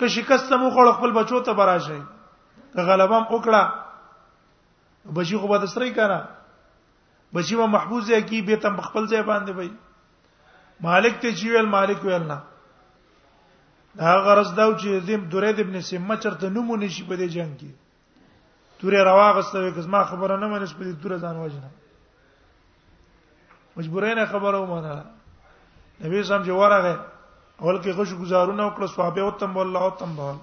که 0.02 0.08
شکست 0.18 0.52
مو 0.60 0.68
خور 0.76 0.88
خپل 0.94 1.12
بچو 1.20 1.38
ته 1.50 1.54
براشي 1.60 2.02
غلبم 2.90 3.24
وکړه 3.24 3.64
بچی 5.18 5.36
خو 5.38 5.48
به 5.48 5.58
د 5.58 5.66
سړی 5.66 5.96
کړه 5.96 6.41
بچی 7.34 7.56
و 7.56 7.68
محفوظ 7.68 8.12
دی 8.12 8.22
کی 8.30 8.42
به 8.48 8.56
تم 8.56 8.76
خپل 8.82 9.08
ځای 9.08 9.24
باندې 9.32 9.52
وای 9.56 9.70
مالک 10.84 11.16
ته 11.22 11.32
چې 11.36 11.44
ویل 11.52 11.68
مالک 11.76 12.00
ویل 12.06 12.24
نه 12.32 12.38
دا 14.00 14.12
غرض 14.26 14.52
دا 14.60 14.66
چې 14.82 14.90
زم 15.08 15.22
درید 15.30 15.60
ابن 15.60 15.82
سیمه 15.90 16.16
چرته 16.24 16.50
نمونه 16.50 16.88
شي 16.96 17.04
په 17.08 17.16
دې 17.18 17.28
جنگ 17.36 17.56
کې 17.60 17.72
تورې 18.80 19.00
رواغسته 19.10 19.58
وکز 19.66 19.88
ما 19.94 20.04
خبره 20.10 20.36
نه 20.42 20.48
منش 20.48 20.74
په 20.78 20.84
دې 20.86 21.02
تور 21.04 21.18
ځان 21.24 21.36
وژنه 21.44 21.70
مجبورین 23.78 24.26
خبره 24.32 24.58
ومنه 24.62 25.04
نبی 26.04 26.24
سم 26.24 26.44
جوړه 26.44 27.00
اول 27.62 27.78
کې 27.82 27.92
خوش 28.00 28.14
گزارونه 28.24 28.64
وکړه 28.68 28.88
صحابه 28.96 29.22
او 29.22 29.32
تم 29.44 29.56
والله 29.58 29.82
او 29.88 29.90
تم 30.04 30.16
بال 30.20 30.36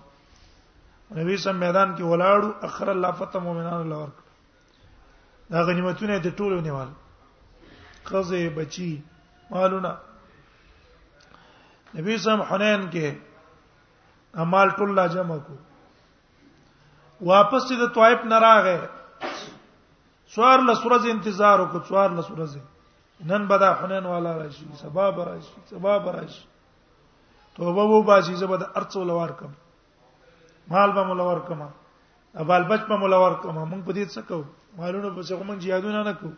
نبی 1.20 1.36
سم 1.36 1.56
میدان 1.56 1.94
کې 1.96 2.02
ولاړو 2.12 2.64
اخر 2.70 2.88
الله 2.90 3.10
فتم 3.20 3.42
مؤمنان 3.48 3.80
الله 3.80 3.96
ورک 3.96 4.18
دا 5.50 5.58
غنیمتونه 5.66 6.16
د 6.24 6.28
ټولو 6.38 6.56
نیول 6.66 6.88
خزه 8.08 8.40
بچی 8.56 8.90
مالونه 9.50 9.92
نبی 11.96 12.16
سم 12.24 12.42
حنین 12.50 12.80
کې 12.92 13.06
امال 14.44 14.68
ټول 14.80 14.90
لا 14.98 15.06
جمع 15.14 15.38
کو 15.46 15.54
واپس 17.30 17.70
د 17.82 17.86
طائف 17.94 18.20
نه 18.32 18.38
راغې 18.46 18.78
سوار 20.34 20.58
لسورز 20.68 21.04
انتظار 21.14 21.56
وکړ 21.60 21.80
سوار 21.90 22.10
لسورز 22.18 22.56
نن 23.30 23.46
بدا 23.50 23.70
حنین 23.80 24.04
والا 24.06 24.32
راشي 24.38 24.66
سبا 24.82 25.10
براشي 25.16 25.60
سبا 25.70 25.98
براشي 26.04 26.42
توبه 27.56 27.84
وو 27.92 28.02
باسي 28.10 28.34
زبد 28.42 28.62
ارڅو 28.80 29.02
لوار 29.08 29.30
کم 29.40 29.52
مال 30.74 30.92
به 30.98 31.04
مولور 31.08 31.38
کما 31.48 31.68
ابال 32.34 32.64
بچ 32.68 32.80
په 32.88 32.96
مولا 32.96 33.16
ورکوم 33.18 33.56
موږ 33.70 33.82
په 33.84 33.92
دې 33.92 34.04
څه 34.12 34.22
کو 34.28 34.44
مالونه 34.76 35.10
په 35.16 35.22
څه 35.22 35.36
موږ 35.46 35.58
جهادونه 35.64 36.02
نه 36.04 36.12
کو 36.20 36.30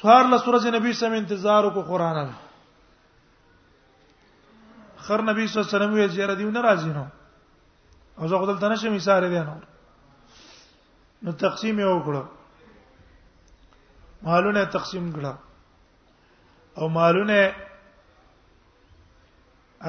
سوار 0.00 0.24
له 0.32 0.38
سورج 0.44 0.66
نبی 0.76 0.92
سم 0.92 1.12
انتظار 1.12 1.64
کو 1.74 1.82
قران 1.90 2.16
له 2.28 2.34
خر 5.04 5.22
نبی 5.22 5.46
صلی 5.46 5.60
الله 5.60 5.68
علیه 5.68 5.76
وسلم 5.76 5.94
یې 5.96 6.08
زیاره 6.16 6.34
دیو 6.34 6.50
نه 6.50 6.62
راځي 6.62 6.90
نو 6.96 7.06
او 8.18 8.28
زه 8.28 8.38
خپل 8.38 8.56
تنه 8.64 8.76
شم 8.80 8.94
اشاره 8.94 9.28
دی 9.28 9.38
نو 9.50 9.54
نو 11.24 11.32
تقسیم 11.44 11.78
یې 11.78 11.86
وکړو 11.88 12.22
مالونه 14.22 14.64
تقسیم 14.76 15.12
کړه 15.12 15.32
او 16.78 16.88
مالونه 16.88 17.38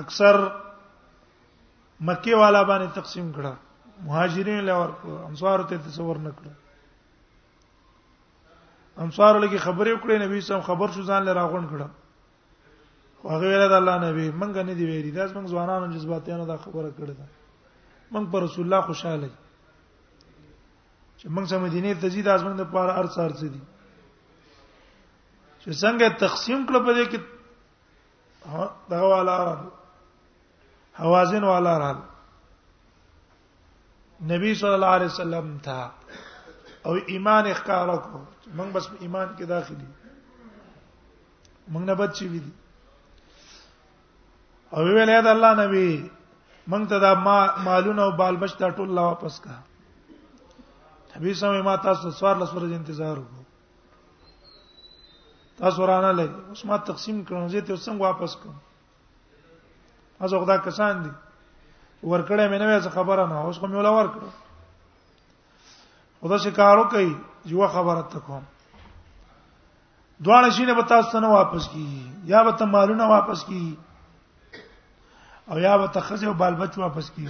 اکثر 0.03 0.35
مکی 1.99 2.33
والا 2.33 2.63
باندې 2.63 2.91
تقسیم 2.95 3.31
کړه 3.35 3.53
مهاجرین 4.05 4.63
له 4.69 4.73
ورکو 4.79 5.13
انصار 5.27 5.59
ته 5.69 5.77
تصور 5.89 6.15
نکړه 6.15 6.51
انصار 9.05 9.35
لګي 9.39 9.59
خبرې 9.59 9.93
وکړې 9.93 10.17
نبی 10.25 10.41
سم 10.47 10.61
خبر 10.67 10.91
شو 10.95 11.03
ځان 11.03 11.23
له 11.27 11.33
راغون 11.39 11.63
کړه 11.69 11.89
هغه 13.27 13.45
ویل 13.47 13.69
د 13.69 13.73
الله 13.73 13.97
نبی 14.07 14.25
منګه 14.31 14.61
نه 14.71 14.75
دی 14.79 14.85
ویری 14.85 15.11
دا 15.11 15.23
څنګه 15.27 15.49
ځوانانو 15.53 15.93
جذباتیانو 15.93 16.45
دا 16.49 16.57
خبره 16.57 16.89
کړې 16.97 17.13
ده 17.17 17.25
منګ 18.11 18.25
پر 18.33 18.39
رسول 18.47 18.63
الله 18.65 18.81
خوشاله 18.89 19.29
چې 21.19 21.25
موږ 21.29 21.45
سم 21.53 21.59
مدینه 21.67 21.89
ته 22.03 22.07
ځي 22.09 22.21
دا 22.27 22.33
زموږ 22.43 22.55
د 22.59 22.63
پاره 22.75 22.93
ارڅ 23.03 23.13
ارڅ 23.23 23.39
دي 23.53 23.61
چې 25.63 25.71
څنګه 25.81 26.07
تقسیم 26.25 26.59
کړ 26.67 26.75
په 26.85 26.91
دې 26.97 27.05
کې 27.11 27.17
ها 28.51 28.63
دغه 28.89 29.05
والا 29.15 29.35
حوازن 30.97 31.43
والا 31.43 31.77
را 31.77 31.91
نبی 34.27 34.55
صلی 34.59 34.69
الله 34.69 34.91
علیه 34.97 35.05
وسلم 35.07 35.47
تا 35.65 35.79
او 36.85 36.93
ایمان 37.11 37.45
اخکار 37.53 37.87
کو 38.05 38.19
موږ 38.57 38.69
بس 38.75 38.85
ایمان 39.03 39.27
کې 39.37 39.43
داخلي 39.51 39.87
موږ 41.71 41.83
نه 41.89 41.95
بچ 41.99 42.13
شي 42.19 42.27
دي 42.33 42.41
او 44.75 44.81
ویلې 44.95 45.19
دا 45.25 45.31
الله 45.35 45.51
نبی 45.63 46.11
موږ 46.71 46.83
ته 46.89 46.97
دا 47.05 47.11
ما 47.25 47.39
مالونه 47.67 48.01
او 48.05 48.11
بالبش 48.11 48.53
دا 48.61 48.69
ټول 48.77 48.89
لا 48.95 49.01
واپس 49.09 49.39
کا 49.39 49.55
نبی 51.15 51.33
سمې 51.41 51.61
ما 51.67 51.75
تاسو 51.75 52.11
سوار 52.19 52.35
لس 52.41 52.49
ورځې 52.53 52.73
انتظار 52.81 53.17
وکړو 53.19 53.43
تاسو 55.57 55.85
رانه 55.87 56.11
لګ 56.21 56.31
اوس 56.49 56.65
ما 56.65 56.77
تقسیم 56.77 57.25
کړو 57.25 57.47
زه 57.47 57.61
ته 57.67 57.75
څنګه 57.77 58.01
واپس 58.01 58.35
کوم 58.41 58.55
اوس 60.22 60.31
خدا 60.43 60.55
کسان 60.65 61.01
دي 61.03 61.10
ورکړې 62.10 62.50
مې 62.50 62.57
نه 62.62 62.67
وځه 62.67 62.91
خبره 62.98 63.25
نه 63.29 63.45
اوس 63.48 63.57
کوم 63.62 63.72
یو 63.75 63.81
لور 63.88 64.05
کړو 64.07 64.29
خدا 66.22 66.38
شکارو 66.43 66.84
کوي 66.93 67.10
یو 67.53 67.67
خبره 67.77 68.01
تکوم 68.13 68.43
دوه 70.27 70.50
شینه 70.57 70.74
به 70.77 70.84
تاسو 70.91 71.19
نه 71.25 71.31
واپس 71.38 71.67
کی 71.72 71.88
یا 72.34 72.43
به 72.50 72.60
ته 72.62 72.65
مالونه 72.75 73.03
واپس 73.13 73.43
کی 73.50 73.65
او 75.51 75.57
یا 75.65 75.77
به 75.77 75.88
ته 75.88 76.01
خزه 76.07 76.27
او 76.31 76.38
بال 76.43 76.55
بچ 76.62 76.77
واپس 76.84 77.12
کی 77.17 77.25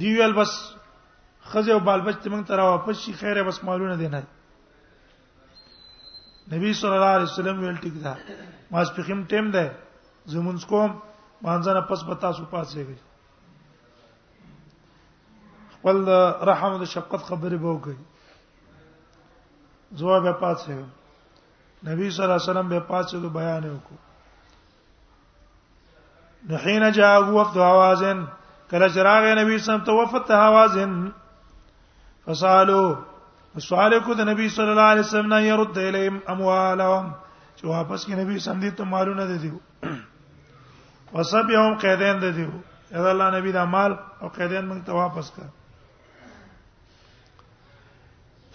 دی 0.00 0.12
ویل 0.18 0.32
بس 0.40 0.52
خزه 1.54 1.72
او 1.72 1.80
بال 1.80 2.00
بچ 2.10 2.18
ته 2.22 2.30
موږ 2.30 2.46
ترا 2.52 2.64
واپس 2.70 2.96
شي 3.06 3.12
خیره 3.22 3.42
بس 3.48 3.64
مالونه 3.64 3.96
دینه 4.04 4.22
نبی 6.52 6.72
صلی 6.74 6.90
الله 7.00 7.16
علیه 7.16 7.32
وسلم 7.32 7.58
ویل 7.64 7.76
ټیک 7.88 7.98
ده 8.04 8.16
ما 8.70 8.84
سپخیم 8.84 9.26
ټیم 9.32 9.50
ده 9.58 9.66
زمونږ 10.32 10.66
کوم 10.66 10.90
مانځنه 11.42 11.80
پس 11.88 12.02
به 12.10 12.14
تاسو 12.26 12.44
پاتېږئ 12.50 12.98
خپل 15.74 15.96
رحم 16.50 16.72
او 16.78 16.84
شفقت 16.94 17.22
خبرې 17.28 17.56
به 17.62 17.68
وکړي 17.74 17.96
جواب 19.98 20.22
به 20.28 20.32
پاتې 20.32 20.74
نبی 21.84 22.10
صلی 22.10 22.22
الله 22.24 22.38
علیه 22.38 22.50
وسلم 22.50 22.68
به 22.72 22.80
پاتې 22.90 23.14
دو 23.22 23.28
بیان 23.38 23.64
وکړو 23.64 23.98
نحین 26.48 26.88
جاء 26.92 27.20
وفد 27.34 27.56
حوازن 27.66 28.24
کله 28.70 28.88
چراغ 28.96 29.28
نبی 29.42 29.58
صلی 29.58 29.58
الله 29.58 29.62
علیه 29.62 29.66
وسلم 29.66 29.86
تو 29.90 29.96
وفد 30.02 30.30
حوازن 30.38 30.98
فسالو 32.26 32.82
سوال 33.68 33.98
کو 34.06 34.14
د 34.14 34.20
نبی 34.28 34.48
صلی 34.58 34.70
الله 34.74 34.82
علیه 34.94 35.02
وسلم 35.06 35.32
نه 35.34 35.40
يرد 35.46 35.78
الیم 35.86 36.20
اموالهم 36.26 37.14
چې 37.56 37.64
واپس 37.76 38.06
کې 38.06 38.10
نبی 38.10 38.38
صلی 38.38 38.38
الله 38.38 38.38
علیه 38.38 38.44
وسلم 38.44 38.68
دې 38.70 38.74
ته 38.82 38.94
مالونه 38.96 39.26
دي 39.26 39.38
دیو 39.46 39.58
وسب 41.18 41.46
یوم 41.56 41.72
قیدین 41.84 42.16
ده 42.22 42.30
دیو 42.36 42.48
اذا 42.96 43.08
الله 43.12 43.28
نبی 43.40 43.52
دا 43.56 43.64
مال 43.74 43.92
او 44.22 44.26
قیدین 44.36 44.64
موږ 44.70 44.80
ته 44.86 44.92
واپس 45.00 45.28
کړ 45.34 45.46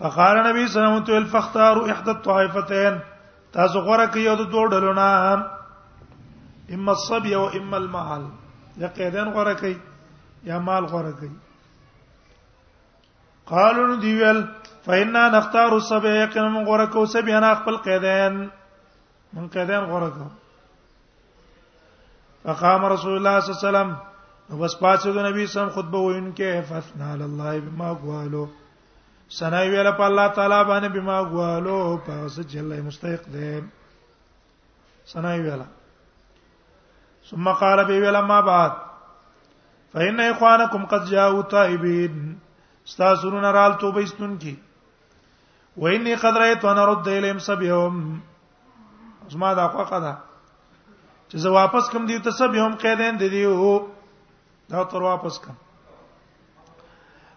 فقال 0.02 0.38
نبی 0.50 0.64
صلی 0.68 0.82
الله 0.82 0.96
علیه 0.96 1.08
وسلم 1.08 1.32
فاختاروا 1.36 1.86
احدى 1.94 2.12
الطائفتين 2.12 2.96
تاسو 3.58 3.80
غره 3.88 4.06
کې 4.12 4.20
یو 4.30 4.36
د 4.42 4.52
دوه 4.52 4.70
ډلو 4.74 4.94
نه 4.94 5.10
اما 6.76 6.92
الصبي 6.98 7.34
او 7.36 7.48
اما 7.62 7.78
المال 7.78 8.26
یا 8.84 8.88
قیدین 9.00 9.32
غره 9.38 9.54
کوي 9.62 9.78
یا 10.52 10.60
مال 10.68 10.86
غره 10.94 11.12
کوي 11.22 11.32
قالو 13.46 13.96
دیول 14.02 14.46
فإنا 14.86 15.24
نختار 15.38 15.74
الصبي 15.78 16.10
یقینا 16.18 16.62
غره 16.70 16.86
کو 16.94 17.06
سبي 17.16 17.34
انا 17.40 17.54
خپل 17.64 17.78
قیدین 17.90 18.40
من 19.34 19.48
قیدین 19.58 19.86
غره 19.96 20.10
کو 20.20 20.30
فقام 22.44 22.86
رسول 22.94 23.16
الله 23.18 23.40
صلی 23.40 23.54
الله 23.54 23.70
علیه 23.70 23.70
وسلم 23.70 24.60
بس 24.62 24.76
پاتې 24.80 25.10
د 25.16 25.26
نبی 25.30 25.46
سم 25.48 25.68
خطبه 25.74 25.98
وینکه 26.06 26.62
فثنا 26.70 27.10
الله 27.12 27.60
بما 27.66 27.92
قالو 28.06 28.46
سنا 29.40 29.60
ویل 29.72 29.90
په 30.00 30.04
الله 30.06 30.28
تعالی 30.40 30.58
باندې 30.64 30.90
بما 30.96 31.18
قالو 31.34 31.76
پس 32.06 32.40
چې 32.40 32.58
الله 32.64 32.82
مستحق 32.88 33.26
دی 33.34 33.52
سنا 35.12 35.34
ویل 35.36 35.62
ثم 37.30 37.52
قال 37.62 37.84
به 37.86 38.00
ویل 38.06 38.20
ما 38.34 38.40
بعد 38.50 38.72
فإن 39.94 40.20
إخوانكم 40.20 40.86
قد 40.96 41.06
جاءوا 41.14 41.42
تائبين 41.54 42.38
استاذون 42.88 43.46
رال 43.60 43.74
توبه 43.78 44.04
استون 44.04 44.36
کی 44.38 44.56
وإني 45.78 46.16
قد 46.26 46.38
رأيت 46.38 46.66
أن 46.66 46.78
أرد 46.78 47.08
إليهم 47.08 47.40
سبيهم 47.40 48.20
زما 49.30 49.54
دا 49.54 49.68
خوخه 49.68 50.00
ده 50.00 50.18
چې 51.32 51.38
زه 51.44 51.50
واپس 51.56 51.90
کم 51.92 52.06
دی 52.08 52.16
ته 52.24 52.32
سب 52.38 52.56
هم 52.62 52.74
قیدین 52.80 53.18
دی 53.20 53.28
دیو 53.34 53.74
دا 54.72 54.84
تر 54.94 55.04
واپس 55.08 55.38
کم 55.44 55.54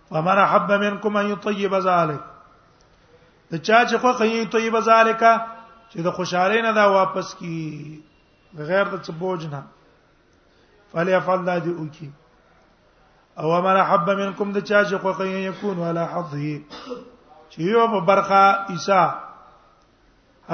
فمن 0.09 0.39
حب 0.53 0.73
منکم 0.85 1.17
ان 1.17 1.27
یطیب 1.33 1.77
ذلک 1.81 2.21
د 3.53 3.63
چا 3.69 3.79
چې 3.89 3.97
خو 4.05 4.13
کوي 4.23 4.41
طیب 4.57 4.79
ذلک 4.89 5.23
چې 5.91 5.99
د 6.09 6.19
خوشاله 6.19 6.63
نه 6.67 6.73
دا 6.81 6.87
واپس 6.95 7.33
کی 7.43 7.61
غیر 8.73 8.91
د 8.97 9.11
بوج 9.23 9.47
نه 9.55 9.63
فلیفعل 10.97 11.45
دا 11.53 11.59
دی 11.63 11.71
او 11.79 11.87
کی 11.99 12.11
او 13.41 13.57
من 13.71 13.77
حب 13.93 14.11
منکم 14.13 14.53
د 14.61 14.67
چا 14.69 14.85
چې 14.91 14.97
خو 15.03 15.13
کوي 15.23 15.39
یکون 15.49 15.79
ولا 15.87 16.07
حظه 16.15 16.61
چې 17.51 17.59
یو 17.71 17.87
په 17.97 18.01
برخه 18.13 18.43
عیسی 18.75 19.03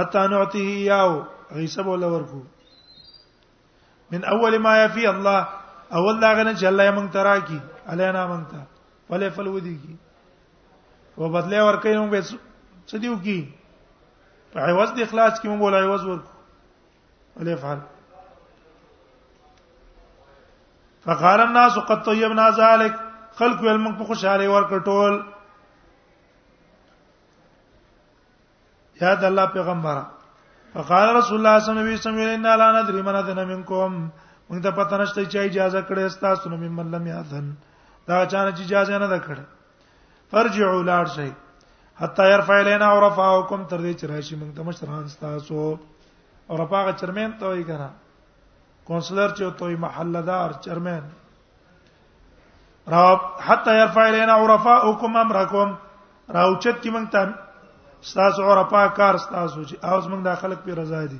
حتی 0.01 0.29
نعته 0.31 0.71
یاو 0.95 1.13
عیسی 1.51 1.83
بوله 1.93 2.07
ورکو 2.17 2.43
من 4.13 4.25
اول 4.33 4.59
ما 4.59 4.73
يفي 4.85 5.09
الله 5.11 5.49
اول 6.01 6.21
دا 6.21 6.33
غنه 6.41 6.55
چې 6.55 6.65
الله 6.65 6.85
یې 6.85 6.93
مونږ 6.93 7.13
ترا 7.13 7.37
کی 7.51 7.59
علینا 7.95 8.27
مونږ 8.27 8.51
ته 8.51 8.63
ولې 9.11 9.29
فل 9.37 9.47
ودی 9.57 9.77
کی 9.83 9.97
و 11.19 11.29
بدله 11.29 11.63
ورکې 11.65 11.91
نو 11.95 12.11
به 12.11 12.23
څه 12.87 12.97
دیو 13.05 13.17
کی 13.25 13.55
په 14.53 14.61
عوض 14.69 14.93
د 14.99 15.09
اخلاص 15.09 15.35
کې 15.41 15.49
مونږ 15.49 15.63
ولای 15.67 15.83
عوض 15.89 16.05
ورکو 16.05 16.33
ولې 17.39 17.57
فعل 17.57 17.79
فقال 21.09 21.41
الناس 21.49 21.77
قد 21.91 22.05
طيبنا 22.07 22.47
ذلك 22.63 22.95
خلق 23.43 23.63
ول 23.67 23.85
موږ 23.85 23.99
په 23.99 24.05
خوشاله 24.13 24.49
ورکټول 24.55 25.21
یاد 29.03 29.23
الله 29.27 29.47
پیغمبره 29.59 30.09
فقال 30.75 31.17
رسول 31.17 31.37
الله 31.39 31.59
صلی 31.61 31.71
الله 31.73 31.83
علیه 31.87 31.99
وسلم 31.99 32.27
ان 32.37 32.59
لا 32.63 32.83
ندري 32.83 33.03
من 33.03 33.15
اذن 33.17 33.39
منكم 33.45 34.11
موږ 34.51 34.63
ته 34.63 34.71
پته 34.71 34.97
نشته 35.03 35.25
چې 35.25 35.37
اجازه 35.39 35.81
کړې 35.83 36.01
استا 36.11 36.35
سن 36.43 36.51
مم 36.61 36.75
من 36.81 36.91
لم 36.95 37.07
یاذن 37.07 37.49
دا 38.09 38.27
چانه 38.27 38.53
چې 38.53 38.61
اجازه 38.67 38.99
نه 39.05 39.09
ده 39.13 39.19
کړې 39.19 39.45
فرجعوا 40.31 40.83
لاړ 40.83 41.07
شئ 41.17 41.31
حتا 42.03 42.29
يرفع 42.35 42.61
لنا 42.69 42.87
عرفاءكم 42.93 43.65
تر 43.65 43.79
دې 43.79 43.95
چې 44.01 44.05
راشي 44.11 44.37
موږ 44.37 44.57
ته 44.57 44.63
مشران 44.63 45.07
تاسو 45.21 45.77
عرفاء 46.51 46.85
چرمن 47.03 47.33
ته 47.43 47.47
وي 47.57 47.65
کنه 47.71 47.91
کونسلر 48.91 49.29
چې 49.35 49.59
توي 49.63 49.77
محلدار 49.89 50.53
چرمن 50.53 51.03
را 52.95 53.05
حتا 53.51 53.75
يرفع 53.83 54.09
لنا 54.17 54.33
عرفاءكم 54.45 55.17
امركم 55.27 55.75
راوچت 56.35 56.83
کی 56.83 56.91
موږ 56.99 57.11
ته 57.17 57.29
ستاسو 58.09 58.43
عرفا 58.53 58.87
کار 58.99 59.17
ستاسو 59.25 59.63
چې 59.65 59.75
اوس 59.85 60.07
موږ 60.07 60.21
د 60.25 60.29
خلک 60.41 60.59
په 60.65 60.75
رضا 60.81 61.05
دي 61.11 61.19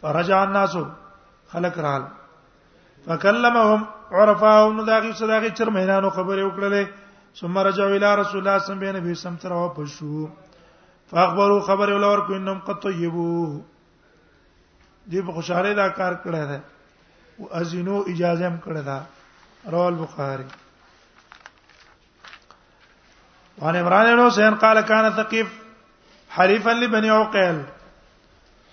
فرجع 0.00 0.38
الناس 0.42 0.76
خلق 1.52 1.78
رال 1.86 2.02
فكلمهم 3.06 3.86
عرفاهم 4.18 4.84
داغي 4.90 5.12
صداغي 5.22 5.50
چر 5.60 5.70
مهنانو 5.78 6.10
خبرې 6.10 6.42
وکړلې 6.48 6.84
ثم 7.40 7.58
رجعوا 7.68 7.94
الى 7.96 8.14
رسول 8.20 8.38
الله 8.40 8.58
صلی 8.58 8.72
الله 8.72 8.80
علیه 8.80 9.00
وسلم 9.02 9.08
به 9.08 9.14
سم 9.14 9.36
تر 9.42 9.52
او 9.52 9.68
پښو 9.74 10.28
فاخبروا 11.10 11.60
خبر 11.66 11.92
ولور 11.92 12.18
کو 12.28 12.34
انهم 12.38 12.58
قد 12.70 12.82
طيبو 12.86 13.28
دې 15.10 15.26
په 15.26 15.32
خوشاله 15.40 15.74
دا 15.82 15.88
کار 16.00 16.12
کړی 16.24 16.46
دی 16.50 16.58
او 17.38 17.52
ازینو 17.60 18.02
اجازه 18.14 18.46
هم 18.46 18.56
کړی 18.66 18.84
دا 18.92 18.98
رواه 19.70 19.86
البخاری 19.92 20.44
وعن 23.60 23.76
عمران 23.76 24.16
بن 24.16 24.22
حسين 24.26 24.54
قال 24.54 24.80
كان 24.80 25.12
ثقيف 25.12 25.52
حليفا 26.30 26.70
لبني 26.70 27.10
عقيل 27.10 27.62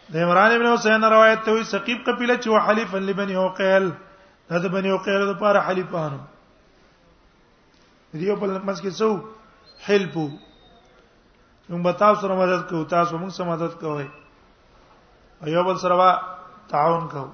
د 0.09 0.15
عمران 0.17 0.59
بن 0.59 0.67
حسین 0.73 1.03
روایت 1.03 1.45
ته 1.45 1.51
وي 1.53 1.63
ثقيف 1.69 1.97
قبيله 2.09 2.35
چې 2.37 2.47
وحلیفا 2.55 2.97
لبني 2.97 3.35
عقيل 3.35 3.89
دا 4.49 4.57
د 4.65 4.73
بني 4.73 4.89
عقيل 4.97 5.21
لپاره 5.31 5.57
حليفانو 5.69 6.17
دیو 8.19 8.35
په 8.41 8.45
لمس 8.47 8.81
کې 8.81 8.91
څو 8.91 9.19
حلبو 9.87 10.27
موږ 11.69 11.81
به 11.87 11.91
تاسو 12.03 12.21
سره 12.21 12.35
مدد 12.41 12.61
کوو 12.69 12.83
تاسو 12.93 13.17
موږ 13.17 13.29
سره 13.29 13.45
مدد 13.45 13.73
کوی 13.79 14.09
ایو 15.49 15.63
بل 15.69 15.79
سره 15.81 15.95
وا 16.01 16.11
تعاون 16.75 17.07
کوو 17.15 17.27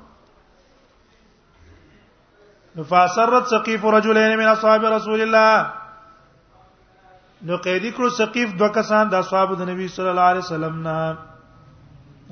نفاسرت 2.79 3.47
ثقيف 3.53 3.85
رجلين 3.97 4.37
من 4.39 4.47
اصحاب 4.55 4.85
رسول 4.95 5.21
الله 5.27 5.80
نو 7.49 7.55
قیدی 7.57 7.89
کړو 7.91 8.09
سقيف 8.17 8.49
دو 8.59 8.67
کسان 8.73 9.07
د 9.11 9.15
اصحاب 9.23 9.51
د 9.59 9.61
نبی 9.69 9.85
صلی 9.95 10.09
الله 10.09 10.27
علیه 10.33 10.43
وسلم 10.45 10.73
نه 10.87 10.95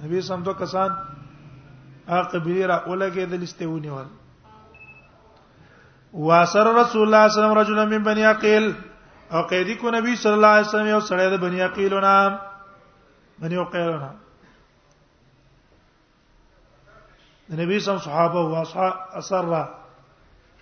نبی 0.04 0.19
سم 0.28 0.41
دو 0.48 0.54
کسان 0.60 0.89
عقبلی 2.17 2.60
را 2.67 2.78
اولګه 2.84 3.24
د 3.32 3.34
لستهونی 3.45 3.89
ول 3.95 4.08
واسر 6.28 6.67
رسول 6.74 7.02
الله 7.08 7.24
صلی 7.24 7.24
الله 7.24 7.24
علیه 7.24 7.34
وسلم 7.34 7.60
رجل 7.62 7.78
من 7.98 8.02
بنی 8.12 8.24
عقیل 8.34 8.65
او 9.34 9.39
قیدی 9.50 9.74
کو 9.82 9.88
نبی 9.98 10.12
صلی 10.22 10.32
الله 10.39 10.48
علیه 10.56 10.67
وسلم 10.67 10.88
یو 10.93 11.02
سړی 11.10 11.28
د 11.34 11.36
بني 11.48 11.60
عقيل 11.69 11.93
نه 12.08 12.13
بني 13.41 13.56
عقيل 13.65 13.89
نه 14.00 14.12
نبی 17.65 17.76
سم 17.89 17.98
صحابه 18.08 18.38
او 18.39 18.45
اسر 19.19 19.45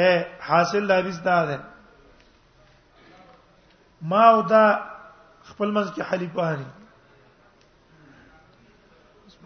اے 0.00 0.10
حاصل 0.48 0.82
لابس 0.88 1.18
دا 1.24 1.44
ده 1.46 1.60
ما 4.10 4.24
او 4.32 4.40
دا 4.42 4.64
خپل 5.52 5.70
منځ 5.70 5.88
کې 5.94 6.02
حلیفانی 6.10 6.66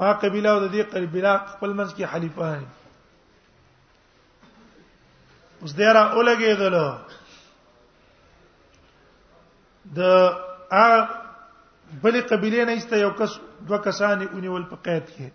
ما 0.01 0.11
قبيله 0.23 0.51
او 0.51 0.59
د 0.67 0.69
دې 0.73 0.83
قبيله 0.83 1.47
خپل 1.53 1.71
منځ 1.79 1.91
کې 1.95 2.05
حلیفانی 2.15 2.67
اوس 5.63 5.73
دې 5.75 5.89
را 5.95 6.05
اولګېدلو 6.15 6.89
د 9.85 9.99
ا 10.71 10.89
بلې 12.03 12.21
قبيله 12.31 12.65
نه 12.65 12.73
ایسته 12.79 12.97
یو 12.97 13.11
کس 13.11 13.33
دوه 13.67 13.79
کسانې 13.85 14.27
اونې 14.33 14.49
ول 14.49 14.65
په 14.75 14.87
قید 14.89 15.05
کې 15.17 15.27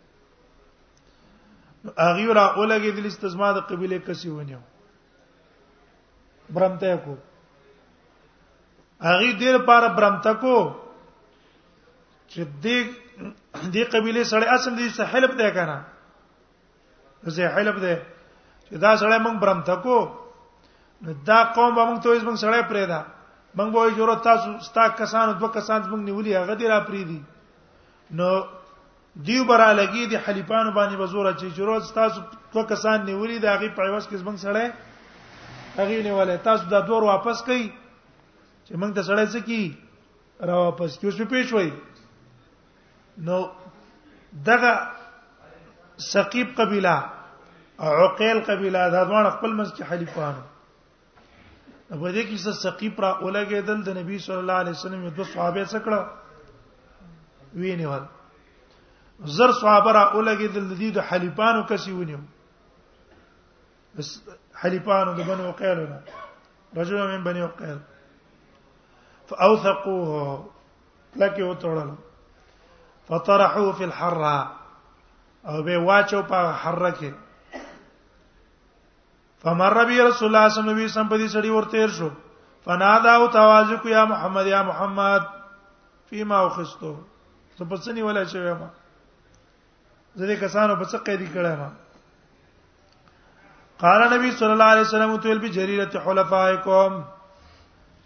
هغه 1.83 2.25
را 2.37 2.45
اولګې 2.57 2.91
د 2.95 2.99
استزما 3.11 3.47
د 3.55 3.59
قبيله 3.69 3.97
کسي 4.07 4.29
ونیو 4.37 4.61
برمته 6.55 6.95
کو 7.03 7.13
هغه 9.07 9.27
ډیر 9.41 9.55
پار 9.67 9.83
برمته 9.97 10.31
کو 10.41 10.55
چې 12.31 12.41
دې 12.63 12.77
دې 13.73 13.83
قبيله 13.93 14.23
سره 14.31 14.43
اصل 14.55 14.73
دي 14.79 14.87
سره 14.97 15.07
حلف 15.13 15.31
ده 15.39 15.47
کنه 15.55 15.77
زه 17.35 17.45
حلف 17.55 17.75
ده 17.83 17.95
چې 18.71 18.75
دا 18.83 18.91
سره 19.01 19.17
موږ 19.25 19.35
برمته 19.43 19.75
کو 19.83 19.97
دا 21.29 21.39
قوم 21.55 21.71
به 21.75 21.83
موږ 21.89 21.97
ته 22.01 22.07
اوس 22.09 22.23
موږ 22.27 22.37
سره 22.43 22.61
پرې 22.71 22.85
ده 22.91 22.99
موږ 23.57 23.67
به 23.73 23.83
ضرورت 23.97 24.23
تاسو 24.29 24.47
ستا 24.67 24.83
کسانو 25.01 25.33
دوه 25.39 25.51
کسان 25.57 25.79
موږ 25.91 26.01
نیولې 26.07 26.31
هغه 26.41 26.53
دې 26.59 26.67
را 26.71 26.79
پرې 26.87 27.03
دي 27.11 27.19
نو 28.17 28.31
دیو 29.21 29.43
برا 29.45 29.71
لګي 29.73 30.05
دي 30.09 30.17
حلیفانو 30.27 30.71
باندې 30.71 30.97
بزور 30.97 31.31
چې 31.33 31.49
چروز 31.55 31.91
تاسو 31.93 32.21
تو 32.53 32.63
کسان 32.69 33.05
نیولې 33.05 33.39
دا 33.39 33.55
غي 33.61 33.69
پایوس 33.77 34.07
کې 34.07 34.15
زمنګ 34.17 34.37
سره 34.37 34.73
هغه 35.77 35.97
نیولې 36.03 36.37
تاسو 36.47 36.63
دا 36.69 36.79
دور 36.87 37.03
واپس 37.09 37.43
کړئ 37.45 37.63
چې 38.67 38.73
موږ 38.73 38.93
ته 38.95 39.01
سره 39.09 39.25
څه 39.33 39.41
کی 39.45 39.77
را 40.49 40.55
واپس 40.59 40.97
کیو 40.99 41.11
څه 41.11 41.25
پیښ 41.33 41.53
وای 41.53 41.69
نو 43.27 43.37
دغه 44.45 44.79
سقيب 46.07 46.55
قبيله 46.61 46.97
عقيل 47.85 48.39
قبيله 48.49 48.81
دا 48.97 49.05
ځوان 49.11 49.29
خپل 49.37 49.53
مز 49.61 49.71
کې 49.73 49.81
حلیفانو 49.89 50.41
په 51.89 52.11
دې 52.11 52.23
کې 52.23 52.37
څه 52.37 52.51
سقيب 52.65 52.99
را 53.05 53.11
اولګېدل 53.21 53.83
د 53.85 53.97
نبی 54.01 54.17
صلی 54.27 54.37
الله 54.41 54.53
علیه 54.61 54.71
وسلم 54.75 55.03
یو 55.03 55.09
دوه 55.15 55.25
صحابه 55.37 55.65
څخه 55.65 55.85
کړه 55.85 56.01
ویني 57.61 57.85
ول 57.85 58.03
زر 59.19 59.51
صحابه 59.61 59.91
را 59.93 60.03
اولګیدل 60.13 60.63
د 60.69 60.73
دې 60.79 60.89
د 60.93 61.65
کسي 61.69 61.91
ونیو 61.99 62.17
بس 63.97 64.09
حلیفانو 64.61 65.11
د 65.13 65.19
بنو 65.27 65.43
وقیل 65.51 65.77
رجل 66.77 66.97
من 67.11 67.23
بني 67.25 67.41
وقیل 67.47 67.79
فاوثقوه 69.27 70.45
لكي 71.21 71.43
وتړل 71.49 71.89
فطرحوه 73.07 73.71
في 73.77 73.83
الحره 73.83 74.39
او 75.47 75.57
به 75.65 75.77
واچو 75.87 76.21
په 76.31 76.39
حره 76.61 76.91
کې 76.99 77.11
فمر 79.41 79.85
بي 79.87 80.01
رسول 80.01 80.27
الله 80.29 80.49
صلى 80.49 80.61
الله 80.61 80.73
عليه 80.73 80.85
وسلم 80.85 81.09
په 81.09 81.17
دې 81.17 81.27
سړي 81.35 81.49
ورته 81.51 81.77
ورشو 81.81 82.09
فنادا 82.65 83.13
او 83.15 83.27
توازو 83.27 83.87
یا 83.89 84.05
محمد 84.05 84.45
يا 84.47 84.63
محمد 84.63 85.23
فيما 86.09 86.37
اخستو 86.47 86.93
څه 87.57 87.63
پسنی 87.69 88.01
ولا 88.03 88.23
شوی 88.25 88.53
ما 88.53 88.69
زه 90.15 90.25
دې 90.29 90.35
کسانو 90.39 90.75
په 90.79 90.85
څه 90.91 90.97
قیدی 91.05 91.27
کړم 91.35 91.59
ما 91.61 91.69
قال 93.83 94.01
نبی 94.15 94.29
صلی 94.39 94.51
الله 94.55 94.69
علیه 94.73 94.85
وسلم 94.87 95.13
تو 95.23 95.29
البی 95.35 95.49
جریره 95.59 95.99
حلفائکم 96.07 96.91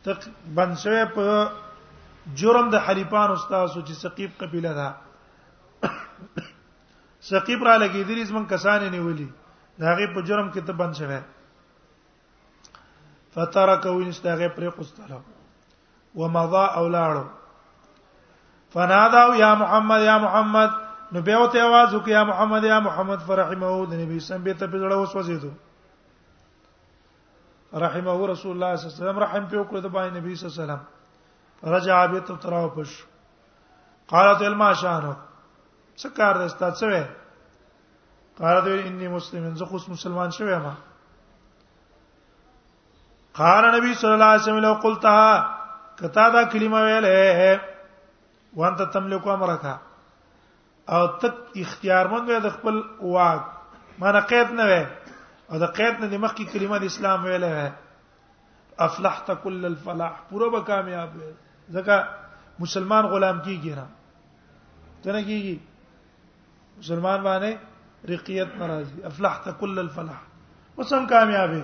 تق 0.05 0.21
بنشوه 0.59 1.01
په 1.15 1.27
جرم 2.41 2.67
د 2.75 2.77
حلیفان 2.87 3.27
استاد 3.31 3.65
سو 3.73 3.79
چې 3.81 3.93
سقيب 4.03 4.31
قبيله 4.43 4.71
ده 4.79 4.89
سقيب 7.31 7.59
را 7.69 7.75
لګیدلی 7.81 8.23
زمون 8.31 8.45
کسان 8.53 8.79
نه 8.91 9.01
ولي 9.07 9.29
دا 9.83 9.89
غي 9.99 10.07
په 10.15 10.19
جرم 10.31 10.47
کې 10.51 10.65
ته 10.71 10.79
بنشوه 10.83 11.21
فترکو 13.35 13.91
انستغه 13.99 14.47
پر 14.55 14.63
قستلو 14.79 15.19
ومضى 16.15 16.67
اولاړو 16.67 17.25
فناداو 18.75 19.31
یا 19.45 19.51
محمد 19.63 20.01
یا 20.05 20.15
محمد 20.27 20.71
نو 21.11 21.21
بیا 21.21 21.45
ته 21.53 21.59
आवाज 21.63 21.93
وکیا 21.95 22.23
محمد 22.27 22.63
یا 22.67 22.79
محمد 22.85 23.19
فرحمه 23.27 23.85
د 23.91 23.93
نبی 23.99 24.19
سم 24.23 24.43
به 24.47 24.53
ته 24.63 24.67
په 24.71 24.77
زړه 24.79 24.95
وسوځیدو 25.01 25.51
رحمه 27.83 28.17
رسول 28.31 28.51
الله 28.51 28.75
صلی 28.75 28.85
الله 28.85 28.85
علیه 28.91 28.93
وسلم 28.97 29.19
رحم 29.25 29.43
په 29.51 29.55
وکړه 29.59 29.79
د 29.85 29.87
پای 29.95 30.07
نبی 30.15 30.31
صلی 30.35 30.43
الله 30.47 30.57
علیه 30.57 30.59
وسلم 30.63 30.83
رجع 31.75 31.99
به 32.15 32.19
ته 32.31 32.35
تراو 32.47 32.71
پښ 32.75 32.91
قالت 34.15 34.41
الما 34.49 34.69
شانو 34.83 35.13
څه 35.97 36.09
کار 36.19 36.33
دې 36.41 36.47
ستاسو 36.55 36.85
وې 36.89 37.03
قالت 38.43 38.65
انی 38.85 39.07
مسلمن 39.15 39.53
زه 39.63 39.71
خو 39.71 39.77
مسلمان 39.95 40.29
شوم 40.41 40.47
ما 40.67 40.73
قال 43.43 43.63
نبی 43.79 43.91
صلی 44.05 44.11
الله 44.13 44.25
علیه 44.35 44.43
وسلم 44.45 44.61
لو 44.69 44.73
قلتها 44.83 45.31
کتا 45.99 46.25
دا 46.37 46.43
کلمه 46.53 46.79
ویلې 46.87 47.33
وانت 48.59 48.79
تملک 48.93 49.25
امرک 49.39 49.65
او 50.89 51.07
ته 51.21 51.29
اختیارمن 51.65 52.25
وې 52.27 52.39
د 52.45 52.47
خپل 52.55 52.75
واک 53.13 53.43
معنی 54.01 54.19
قید 54.31 54.49
نه 54.59 54.65
وې 54.69 54.81
او 55.51 55.57
د 55.63 55.71
قید 55.79 55.95
نه 55.99 56.17
مخکې 56.25 56.43
کلمه 56.51 56.77
د 56.83 56.91
اسلام 56.91 57.19
ویلې 57.25 57.49
وې 57.55 57.71
افلحت 58.87 59.27
کل 59.45 59.65
الفلاح 59.69 60.13
پوره 60.29 60.49
به 60.53 60.61
کامیاب 60.69 61.09
وې 61.15 61.31
ځکه 61.77 61.95
مسلمان 62.65 63.05
غلام 63.13 63.37
کیږي 63.45 63.73
نه 63.79 63.85
څنګه 65.03 65.21
کیږي 65.31 65.59
مسلمان 66.83 67.21
باندې 67.21 67.51
رقیت 68.13 68.55
ناراضي 68.61 69.03
افلحت 69.09 69.49
کل 69.63 69.79
الفلاح 69.83 70.21
وسم 70.77 71.07
کامیابې 71.07 71.63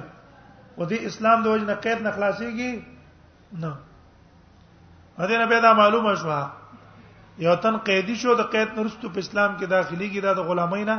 و 0.78 0.86
دې 0.86 1.00
اسلام 1.14 1.44
د 1.48 1.56
وجه 1.56 1.66
نه 1.72 1.76
قید 1.88 2.02
نه 2.10 2.14
خلاصيږي 2.18 3.64
نه 3.64 5.24
هدا 5.24 5.38
نه 5.44 5.48
پیدا 5.56 5.74
معلومه 5.80 6.16
شوه 6.26 6.44
یو 7.38 7.56
تن 7.62 7.78
قیدی 7.86 8.16
شو 8.22 8.34
د 8.36 8.44
قید 8.52 8.68
نرستو 8.78 9.10
په 9.14 9.20
اسلام 9.20 9.56
کې 9.58 9.66
داخلي 9.70 10.08
کې 10.10 10.22
د 10.26 10.36
غلامۍ 10.50 10.84
نه 10.90 10.98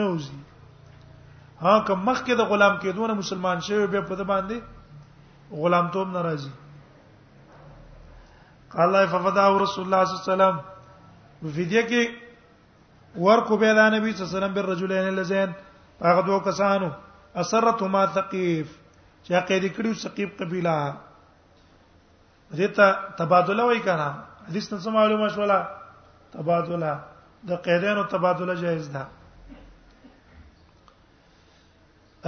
نوزي 0.00 0.36
ها 1.62 1.72
که 1.86 1.94
مخ 1.94 2.24
کې 2.24 2.34
د 2.40 2.42
غلام 2.50 2.74
کېدونه 2.80 3.12
مسلمان 3.22 3.58
شوی 3.68 3.86
به 3.86 4.00
په 4.10 4.24
باندې 4.32 4.56
غلام 5.62 5.86
ته 5.96 6.04
ناراضي 6.12 6.50
قال 8.72 8.86
الله 8.86 9.02
ففدا 9.16 9.44
رسول 9.64 9.84
الله 9.84 10.04
صلی 10.04 10.14
الله 10.14 10.14
علیه 10.14 10.28
وسلم 10.28 10.54
فدیه 11.58 11.82
کې 11.90 12.02
ورکو 13.26 13.54
به 13.64 13.70
له 13.72 13.88
نبی 13.98 14.08
صلی 14.14 14.22
الله 14.22 14.30
علیه 14.30 14.36
وسلم 14.38 14.54
بر 14.58 14.64
رجلین 14.74 15.06
لزین 15.20 15.50
هغه 16.06 16.22
دوه 16.30 16.40
کسانو 16.48 16.88
اسرتهما 17.34 18.06
ثقيف 18.14 18.78
چې 19.24 19.46
قیدی 19.48 19.68
کړیو 19.76 19.98
ثقيف 20.08 20.30
قبيله 20.40 20.76
دته 22.50 22.86
تبادله 23.18 23.62
وای 23.64 23.82
کړه 23.82 24.29
حدیث 24.48 24.68
ته 24.68 24.90
معلومه 24.90 25.28
شولا 25.34 25.60
تبادله 26.32 26.94
د 27.48 27.56
قیدانو 27.66 28.04
تبادله 28.12 28.54
جائز 28.62 28.86
ده 28.94 29.02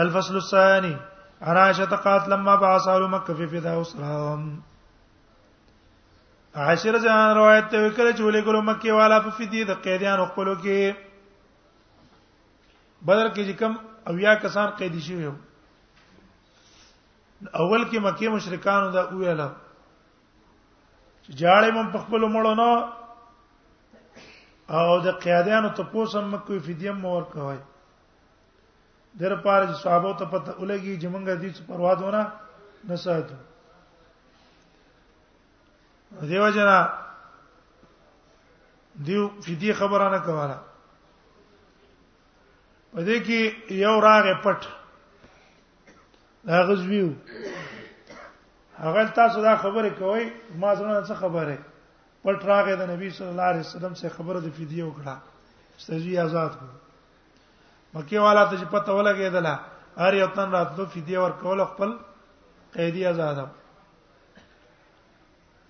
الفصل 0.05 0.35
الثاني 0.37 0.95
عن 1.43 1.57
عائشة 1.57 1.85
قالت 1.97 2.29
لما 2.29 2.55
بعث 2.57 2.89
أهل 2.89 3.03
مكة 3.11 3.35
في 3.35 3.47
فداء 3.47 3.81
أسرهم 3.81 4.63
عائشة 6.55 6.91
رضی 6.91 7.09
الله 7.09 7.13
عنها 7.23 7.35
روایت 7.35 7.67
ته 7.71 7.79
وکړه 7.89 8.11
چې 8.17 8.23
ولې 8.23 8.41
ګلو 8.47 8.63
مکه 8.63 8.93
والا 8.93 9.21
په 9.21 9.31
فدی 9.31 9.65
د 9.65 9.71
قیدانو 9.87 10.27
خپلو 10.27 10.55
کې 10.59 10.95
بدر 13.03 13.29
کې 13.35 13.59
کوم 13.59 13.75
او 14.07 14.19
یا 14.19 14.35
کسان 14.35 14.71
قیدی 14.79 15.01
شوی 15.01 15.27
اول 15.33 17.85
کې 17.91 17.99
مکه 18.09 18.29
مشرکانو 18.31 18.91
دا 18.91 19.03
ویل 19.11 19.41
جاړې 21.41 21.69
مم 21.75 21.87
په 21.93 21.99
خپل 22.05 22.21
مړو 22.37 22.55
نه 22.61 22.71
او 24.79 24.87
د 25.05 25.07
قیادیانو 25.25 25.71
ته 25.77 25.83
پوسم 25.93 26.25
مکوې 26.33 26.59
فدیم 26.67 26.97
مور 27.05 27.23
کوي 27.37 27.59
در 29.21 29.33
پار 29.45 29.61
چې 29.69 29.75
صحابه 29.85 30.11
ته 30.19 30.25
پته 30.33 30.51
ولګي 30.61 30.95
چې 31.01 31.07
مونږه 31.15 31.33
دې 31.41 31.51
څه 31.57 31.63
پروا 31.69 31.93
دونه 32.01 32.23
نه 32.89 32.97
ساتو 33.05 33.37
دیو 36.31 36.49
جنا 36.55 36.79
دیو 39.07 39.23
فدی 39.45 39.71
خبره 39.81 40.07
نه 40.15 40.21
کوله 40.29 40.59
پدې 42.95 43.17
کې 43.27 43.41
یو 43.85 43.95
راغه 44.09 44.35
پټ 44.45 44.61
دا 46.49 46.57
غزویو 46.69 47.09
هغه 48.79 49.05
تاسو 49.05 49.41
دا 49.43 49.57
خبره 49.57 49.91
کوي 49.91 50.33
ما 50.57 50.75
زړه 50.75 51.05
څه 51.09 51.15
خبره 51.15 51.57
پر 52.25 52.35
تراغه 52.37 52.75
د 52.77 52.91
نبی 52.91 53.11
صلی 53.11 53.29
الله 53.29 53.43
علیه 53.43 53.61
وسلم 53.61 53.93
څخه 53.95 54.09
خبره 54.15 54.41
د 54.41 54.51
فدیه 54.53 54.85
وکړه 54.85 55.17
استجی 55.79 56.19
آزاد 56.19 56.51
کړ 56.53 56.69
مکه 57.95 58.21
والا 58.21 58.45
ته 58.49 58.57
چې 58.57 58.65
پته 58.73 58.93
ولګېدله 58.93 59.55
هر 59.99 60.15
یو 60.15 60.27
تن 60.29 60.51
راتلو 60.51 60.87
فدیه 60.87 61.19
ورکول 61.21 61.65
خپل 61.65 61.93
قیدی 62.75 63.07
آزاد 63.07 63.49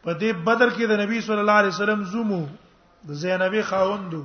په 0.04 0.14
دې 0.18 0.30
بدر 0.46 0.70
کې 0.70 0.86
د 0.86 0.96
نبی 1.00 1.20
صلی 1.20 1.40
الله 1.40 1.52
علیه 1.60 1.68
وسلم 1.74 2.04
زومو 2.04 2.48
د 3.08 3.12
زینبې 3.12 3.60
خاوندو 3.62 4.24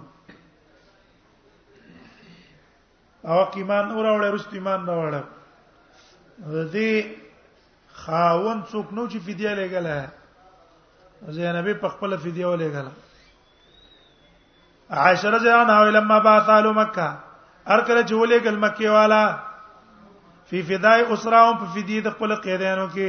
او 3.25 3.45
ایمان 3.55 3.85
اوراوړې 3.91 4.33
رست 4.33 4.53
ایمان 4.53 4.85
راوړل 4.85 5.23
د 6.39 6.71
دې 6.71 7.17
خاون 8.03 8.60
څوک 8.71 8.88
نو 8.95 9.03
چې 9.12 9.17
فدیه 9.27 9.51
لګاله 9.60 9.95
زینبې 11.36 11.73
په 11.83 11.88
خپل 11.93 12.10
فدیه 12.23 12.45
ولګاله 12.47 12.91
عائشہ 15.03 15.27
رضی 15.36 15.47
الله 15.51 15.63
عنها 15.65 15.79
لما 15.99 16.17
باثالو 16.27 16.71
مکه 16.79 17.07
ارکل 17.67 17.97
چې 18.05 18.13
ولګل 18.13 18.57
مکه 18.65 18.88
والا 18.97 19.23
فی 20.51 20.60
فدای 20.71 20.99
اسراهم 21.07 21.55
په 21.62 21.65
فدیه 21.77 22.01
د 22.07 22.10
خپل 22.17 22.33
قیدانو 22.47 22.86
کې 22.95 23.07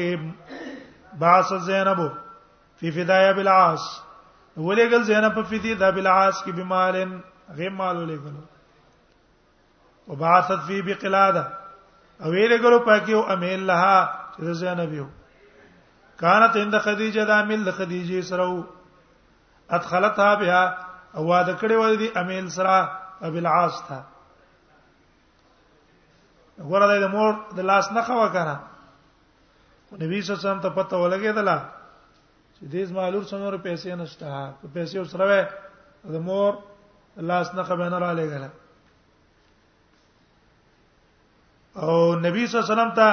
باص 1.25 1.51
زینبو 1.71 2.09
فی 2.83 2.91
فدای 2.99 3.27
بالعاص 3.41 3.89
ولګل 4.57 5.03
زینب 5.11 5.35
په 5.41 5.51
فدیه 5.51 5.75
د 5.83 5.93
بالعاص 5.99 6.39
کې 6.45 6.51
بیمارن 6.63 7.13
غیر 7.59 7.71
مال 7.83 7.97
ولګل 8.01 8.35
وبعثت 10.09 10.61
فی 10.71 10.79
بقلاده 10.89 11.45
او 12.23 12.31
ویلګلو 12.35 12.81
پکې 12.85 13.11
او 13.19 13.23
امیل 13.37 13.61
لها 13.71 13.99
چې 14.39 14.45
د 14.47 14.53
زینب 14.63 14.93
یو 14.95 15.07
کانت 16.23 16.55
اند 16.63 16.75
خدیجه 16.87 17.23
د 17.27 17.31
امیل 17.43 17.63
د 17.65 17.71
خدیجه 17.79 18.23
سره 18.31 18.47
ادخلتها 19.77 20.31
بها 20.43 20.63
او 21.17 21.23
واده 21.31 21.55
کړې 21.61 21.75
و 21.79 21.85
دي 22.03 22.09
امیل 22.23 22.47
سره 22.57 22.75
ابل 23.27 23.47
عاص 23.47 23.77
ته 23.89 23.99
غره 26.71 26.87
د 27.03 27.07
مور 27.15 27.33
د 27.57 27.59
لاس 27.71 27.91
نه 27.93 28.03
خوا 28.07 28.29
کنه 28.37 28.57
نبی 29.93 30.23
صلی 30.23 30.31
الله 30.31 30.41
علیه 30.41 30.47
وسلم 30.49 30.61
ته 30.67 30.71
پته 30.77 30.97
ولګېدله 30.99 31.57
چې 32.57 32.63
دې 32.63 32.93
معلوم 32.99 33.25
څنور 33.31 33.57
پیسې 33.57 33.89
نشته 33.89 34.55
په 34.63 34.69
پیسې 34.75 35.05
سره 35.05 35.51
د 36.05 36.15
مور 36.29 36.53
لاس 37.31 37.55
نه 37.55 37.63
خبر 37.69 37.89
نه 37.95 37.99
را 38.05 38.13
لګل 38.15 38.49
او 41.83 41.93
نبی 42.27 42.47
صلی 42.47 42.59
الله 42.61 42.67
علیه 42.67 42.77
وسلم 42.83 42.95
ته 43.01 43.09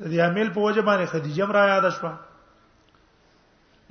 دې 0.00 0.20
عامل 0.20 0.48
په 0.54 0.60
وجه 0.60 0.82
باندې 0.82 1.06
خدیجه 1.06 1.46
را 1.52 1.66
یاد 1.68 1.88
شوه 1.90 2.14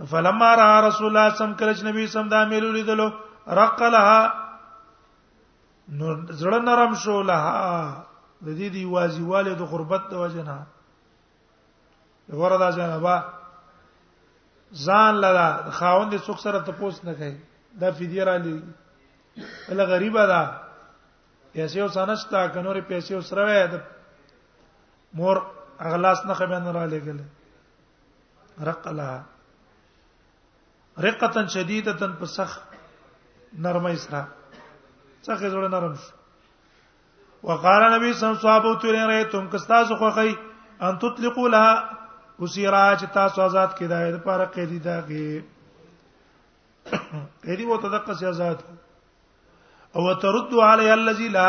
فلما 0.05 0.53
را 0.55 0.87
رسول 0.87 1.07
الله 1.07 1.35
سم 1.37 1.53
کله 1.55 1.83
نبی 1.91 2.07
سم 2.07 2.29
دا 2.29 2.37
عامل 2.39 2.65
لیدلو 2.73 3.09
رقلها 3.47 4.19
نو 5.89 6.15
زړه 6.27 6.59
نرم 6.65 6.93
شو 6.95 7.21
لها 7.23 8.05
د 8.43 8.47
دې 8.47 8.69
دی 8.75 8.85
واځيواله 8.85 9.53
د 9.55 9.61
غربت 9.63 10.01
د 10.11 10.13
وجنه 10.13 10.65
وردا 12.29 12.69
جنبا 12.77 13.17
ځان 14.85 15.15
لدا 15.25 15.49
خاوند 15.71 16.17
څوک 16.19 16.37
سره 16.39 16.59
ته 16.59 16.71
پوس 16.71 17.03
نه 17.05 17.13
کوي 17.13 17.37
دا 17.73 17.91
فدیه 17.91 18.23
را 18.23 18.37
لې 18.37 18.61
بل 19.69 19.85
غریبه 19.85 20.25
ده 20.27 20.41
پیسې 21.53 21.81
وسانستا 21.81 22.47
کنوري 22.47 22.81
پیسې 22.81 23.11
وسره 23.13 23.43
وې 23.45 23.73
د 23.73 23.81
مور 25.13 25.41
اغلاس 25.79 26.25
نه 26.25 26.33
خبر 26.33 26.71
را 26.73 26.85
لګل 26.85 27.19
رقلها 28.67 29.23
رقه 31.05 31.47
شدیده 31.47 31.93
په 32.19 32.25
سخ 32.35 32.59
نرمه 33.53 33.95
سره 34.03 34.21
څنګه 35.25 35.49
جوړ 35.55 35.67
نرم 35.75 35.95
شو 36.03 36.11
وقال 37.49 37.83
نبی 37.95 38.13
صلی 38.13 38.27
الله 38.29 38.37
علیه 38.37 38.69
وسلم 38.69 38.79
تورین 38.83 39.07
ریتم 39.09 39.47
کستا 39.51 39.81
زو 39.89 39.95
خوخی 39.95 40.35
ان 40.81 40.97
تطلقوا 41.03 41.47
لها 41.55 41.73
اسیرا 42.39 42.87
چې 42.99 43.05
تاسو 43.19 43.41
آزاد 43.41 43.69
کړه 43.77 44.13
د 44.13 44.23
پاره 44.25 44.45
قیدی 44.55 44.79
داږي 44.79 45.43
قیدی 47.43 47.65
وو 47.65 47.77
تدقه 47.77 48.13
سي 48.19 48.25
آزاد 48.31 48.63
او 49.95 50.13
ترد 50.23 50.53
علی 50.67 50.89
الذی 50.91 51.27
لا 51.37 51.47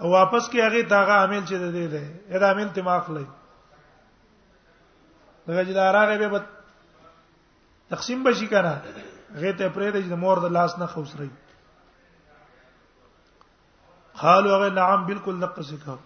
واپس 0.00 0.48
کې 0.50 0.58
هغه 0.64 0.82
داغه 0.94 1.12
عامل 1.18 1.44
چې 1.46 1.54
ده 1.64 1.88
ده 1.94 2.38
دا 2.44 2.48
عامل 2.52 2.68
تماخ 2.78 3.10
لای 3.16 3.26
دغه 5.48 5.64
چې 5.64 5.72
دا 5.78 5.92
راغې 5.92 6.28
به 6.30 6.40
تقسیم 7.94 8.22
بشي 8.24 8.46
کنه 8.48 8.82
هغه 9.34 9.52
ته 9.52 9.68
پرې 9.68 9.90
د 10.12 10.20
مور 10.24 10.36
د 10.44 10.52
لاس 10.56 10.76
نه 10.80 10.86
خوسري 10.92 11.28
قالو 14.20 14.50
هغه 14.54 14.68
نعم 14.78 15.04
بالکل 15.08 15.34
نقص 15.44 15.72
کا 15.84 15.96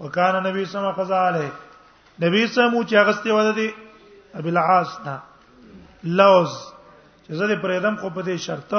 وکانا 0.00 0.40
نبی 0.50 0.64
سم 0.74 0.90
قزاله 0.98 1.48
نبی 2.26 2.44
سم 2.46 2.82
چې 2.82 2.94
هغه 2.94 3.12
ستې 3.12 3.30
وده 3.30 3.52
دي 3.52 3.74
ابي 4.40 4.50
العاص 4.54 4.94
نه 5.08 5.16
لوز 6.04 6.50
چې 7.26 7.32
زه 7.32 7.48
دې 7.48 7.56
پرې 7.62 7.78
دم 7.86 7.96
خو 8.04 8.08
په 8.18 8.22
دې 8.22 8.36
شرط 8.36 8.74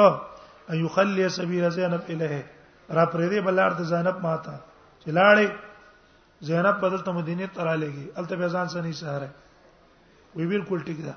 ان 0.71 0.79
يخلي 0.85 1.29
سبيل 1.35 1.69
زينب 1.75 2.01
اليه 2.09 2.45
را 2.89 3.05
پرې 3.11 3.29
دې 3.29 3.39
بلار 3.49 3.71
د 3.79 3.91
زینب 3.91 4.21
ماته 4.23 4.55
چې 5.01 5.09
لاړې 5.09 5.51
زینب 6.49 6.81
بدل 6.81 7.01
ته 7.05 7.11
مدینه 7.21 7.47
تراله 7.59 7.91
کی 7.99 8.07
الته 8.17 8.35
به 8.35 8.47
ځان 8.57 8.67
سني 8.77 8.93
سهاره 9.03 9.29
وی 10.35 10.45
بالکل 10.47 10.79
ټیک 10.85 10.99
ده 11.05 11.13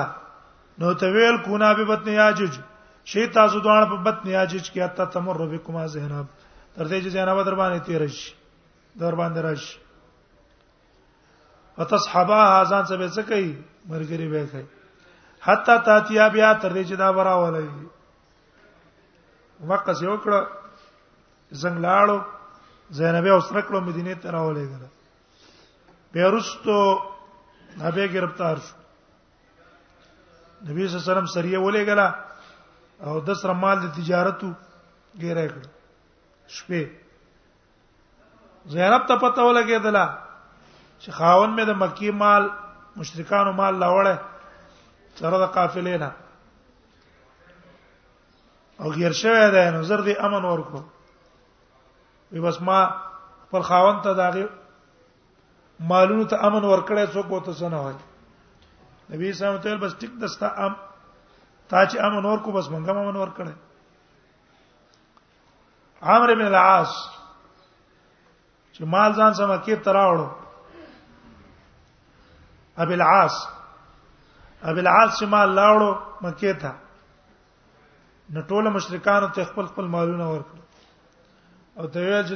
نو 0.84 0.94
تویل 1.02 1.38
کونا 1.46 1.74
به 1.80 1.86
بطن 1.90 2.10
یاجج 2.20 2.54
شی 3.14 3.26
تاسو 3.38 3.60
دوان 3.66 3.86
په 3.90 3.96
بطن 4.10 4.30
یاجج 4.30 4.70
کې 4.72 4.80
اتا 4.88 5.06
تمر 5.16 5.38
بكما 5.46 5.86
زینب 5.96 6.26
تر 6.76 6.86
دې 6.86 7.04
چې 7.04 7.08
زینب 7.18 7.42
در 7.50 7.56
باندې 7.56 7.80
تیر 7.90 8.08
شي 8.20 8.32
در 9.04 9.16
باندې 9.16 9.38
راشي 9.38 9.80
وتصحبها 11.78 12.64
ځان 12.66 12.86
څه 12.86 12.96
به 12.96 13.10
څه 13.10 13.22
کوي 13.30 13.58
مرګري 13.90 14.30
به 14.30 14.46
کوي 14.52 14.66
حتا 15.48 15.78
تاتیا 15.88 16.28
بیا 16.36 16.54
تر 16.54 16.70
دې 16.74 16.84
چې 16.88 16.96
دا 17.04 17.12
برا 17.18 17.36
ولای 17.44 17.68
مکه 19.60 19.94
سیو 20.00 20.18
کړه 20.24 20.40
زنګلاړو 21.62 22.18
زینب 22.98 23.26
او 23.34 23.40
سره 23.40 23.62
کړو 23.62 23.82
مدینه 23.82 24.16
ته 24.24 24.32
راولې 24.32 24.66
غره 24.66 24.90
پیرستو 26.12 26.80
نبی 27.84 28.08
گرفتار 28.14 28.58
شو 28.66 28.76
نبی 30.68 30.88
صلی 30.88 30.98
الله 31.00 31.04
علیه 31.04 31.12
وسلم 31.12 31.26
سریه 31.36 31.60
ولې 31.60 31.84
غلا 31.88 32.08
او 33.08 33.20
د 33.28 33.34
سر 33.42 33.54
مال 33.54 33.80
د 33.80 33.88
تجارتو 33.96 34.52
ګیره 35.18 35.48
کړ 35.48 35.64
شپې 36.58 36.84
زینب 38.76 39.08
ته 39.08 39.16
پته 39.24 39.42
ولګېدله 39.42 40.06
چې 41.00 41.10
خاون 41.18 41.50
مې 41.56 41.64
د 41.66 41.70
مکی 41.84 42.12
مال 42.12 42.50
مشرکانو 42.98 43.52
مال 43.54 43.76
لاوړې 43.80 44.18
سره 45.24 45.38
د 45.46 45.52
قافلې 45.56 45.98
نه 46.04 46.12
او 48.80 48.92
غیر 48.92 49.12
شوی 49.22 49.52
دی 49.52 49.70
نو 49.78 49.82
زر 49.90 50.02
دی 50.02 50.14
امن 50.20 50.44
ورکو 50.46 50.80
وی 52.32 52.40
بس 52.42 52.62
ما 52.62 52.80
پر 53.52 53.62
خاوند 53.62 54.04
ته 54.04 54.14
داغه 54.14 54.44
مالونو 55.90 56.26
ته 56.32 56.36
امن 56.48 56.64
ورکړې 56.64 57.06
څوک 57.14 57.28
وته 57.32 57.52
سنه 57.60 57.80
وای 57.84 57.96
نبی 59.16 59.34
صاحب 59.40 59.62
ته 59.64 59.76
بس 59.86 59.94
ټیک 60.00 60.12
دستا 60.22 60.48
ام 60.66 60.74
تا 61.70 61.86
چې 61.86 61.98
امن 62.08 62.26
ورکو 62.26 62.52
بس 62.52 62.68
مونږه 62.68 62.90
امن 62.90 63.16
ورکړې 63.16 63.54
عامر 66.02 66.36
بن 66.36 66.46
العاص 66.46 66.92
چې 68.74 68.84
مال 68.96 69.14
ځان 69.14 69.34
سم 69.34 69.58
کې 69.58 69.76
تراوړو 69.86 70.28
ابي 72.78 72.94
العاص 72.94 73.36
ابي 74.64 74.80
العاص 74.80 75.20
چې 75.20 75.24
مال 75.26 75.50
لاړو 75.56 75.98
مکه 76.22 76.54
ته 76.64 76.85
نو 78.34 78.42
ټول 78.52 78.66
مشرکان 78.74 79.24
ته 79.38 79.46
خپل 79.54 79.66
خپل 79.72 79.86
مالونه 79.96 80.26
ورکړل 80.32 80.64
او 81.80 81.88
ته 81.96 82.00
یې 82.00 82.20
چې 82.30 82.36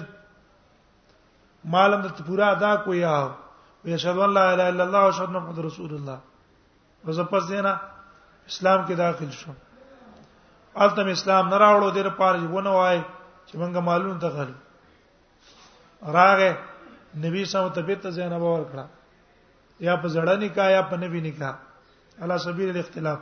مالم 1.76 2.02
ته 2.08 2.24
پورا 2.28 2.50
ادا 2.58 2.76
کویا 2.88 3.14
او 3.22 3.30
یشهد 3.86 4.18
ان 4.26 4.34
لا 4.40 4.44
اله 4.50 4.70
الا 4.74 4.84
الله 4.84 5.00
او 5.06 5.12
شهد 5.12 5.30
محمد 5.36 5.60
رسول 5.68 5.94
الله 5.96 6.20
او 7.06 7.12
زه 7.20 7.24
پس 7.34 7.48
دینا 7.54 7.72
اسلام 8.52 8.86
کې 8.86 8.94
داخل 8.94 9.32
شوم 9.32 9.56
البته 10.76 11.12
اسلام 11.12 11.50
نه 11.50 11.58
راوړو 11.64 11.94
دیر 11.98 12.10
پاره 12.22 12.44
ونه 12.44 12.70
وای 12.78 13.00
چې 13.46 13.56
مونږه 13.64 13.82
مالونه 13.82 14.20
ته 14.26 14.30
غل 14.30 14.54
راغه 16.20 16.58
نبی 17.26 17.46
سم 17.54 17.70
ته 17.80 17.90
بیت 17.90 18.08
زینب 18.20 18.42
ورکړه 18.48 18.86
یا 19.90 19.96
په 20.06 20.16
زړه 20.20 20.36
نکاح 20.46 20.72
یا 20.76 20.82
په 20.94 20.98
نبی 21.08 21.22
نکاح 21.30 21.56
علا 22.24 22.38
سبیل 22.46 22.70
الاختلاف 22.70 23.20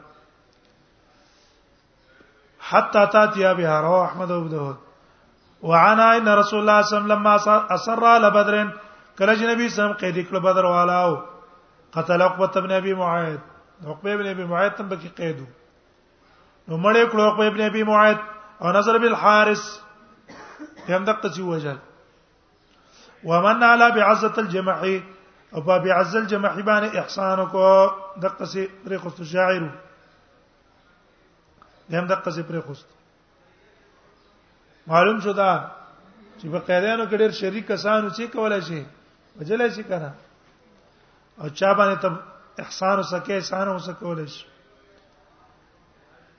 حتى 2.69 3.08
تاتي 3.13 3.53
بها 3.53 3.82
رواه 3.82 4.06
احمد 4.06 4.32
وابو 4.32 4.47
داود 4.47 4.77
وعنا 5.62 6.12
آية 6.12 6.17
ان 6.17 6.30
رسول 6.39 6.60
الله 6.60 6.82
صلى 6.82 6.97
الله 6.97 6.97
عليه 6.97 6.97
وسلم 7.06 7.08
لما 7.58 7.75
اصر 7.75 8.03
على 8.06 8.30
بدر 8.32 8.80
کله 9.19 9.36
چې 9.36 9.41
نبی 9.49 9.69
سم 9.75 9.91
قید 10.01 10.17
کړ 10.30 10.36
بدر 10.47 10.65
والاو 10.71 11.15
قتل 11.97 12.21
عقبه 12.25 12.62
بن 12.67 12.71
ابي 12.80 12.93
معيط 13.03 13.39
عقبه 13.88 14.15
بن 14.15 14.27
ابي 14.34 14.45
معيط 14.51 14.73
تم 14.82 14.88
بکی 14.93 15.08
قیدو 15.21 15.45
نو 16.67 16.77
مړ 16.77 17.12
کړو 17.12 17.19
عقبه 17.30 17.49
بن 17.49 17.62
ابي 17.71 17.84
معيط 17.91 18.17
او 18.62 18.71
نظر 18.80 18.97
بن 18.97 19.08
الحارث 19.13 19.65
هم 20.89 21.06
دقت 21.06 21.34
چې 21.34 21.39
وجل 21.39 21.77
ومن 23.32 23.63
على 23.63 23.91
بعزه 23.97 24.34
الجماعي 24.45 25.01
او 25.56 25.62
په 25.62 25.84
بعزه 25.88 26.19
الجماعي 26.21 26.63
باندې 26.63 26.95
احسان 27.03 28.23
دقت 28.23 28.43
سي 28.56 28.69
طريق 28.86 29.08
الشاعر 29.19 29.67
دیم 31.91 32.06
د 32.08 32.12
قضې 32.23 32.41
پر 32.47 32.56
خوست 32.65 32.88
معلوم 34.88 35.17
شو 35.26 35.32
دا 35.39 35.52
چې 36.39 36.47
په 36.52 36.60
قیدانو 36.60 37.04
کې 37.10 37.17
ډېر 37.17 37.32
شریک 37.39 37.65
کسانو 37.67 38.08
چې 38.10 38.23
کولای 38.34 38.62
شي 38.69 38.82
وجلای 39.39 39.69
شي 39.78 39.84
کنه 39.91 40.12
او 41.39 41.47
چا 41.50 41.69
باندې 41.80 41.95
تب 42.04 42.13
احسان 42.65 42.95
وسکه 43.00 43.34
احسان 43.38 43.65
وسکولای 43.73 44.28
شي 44.36 44.45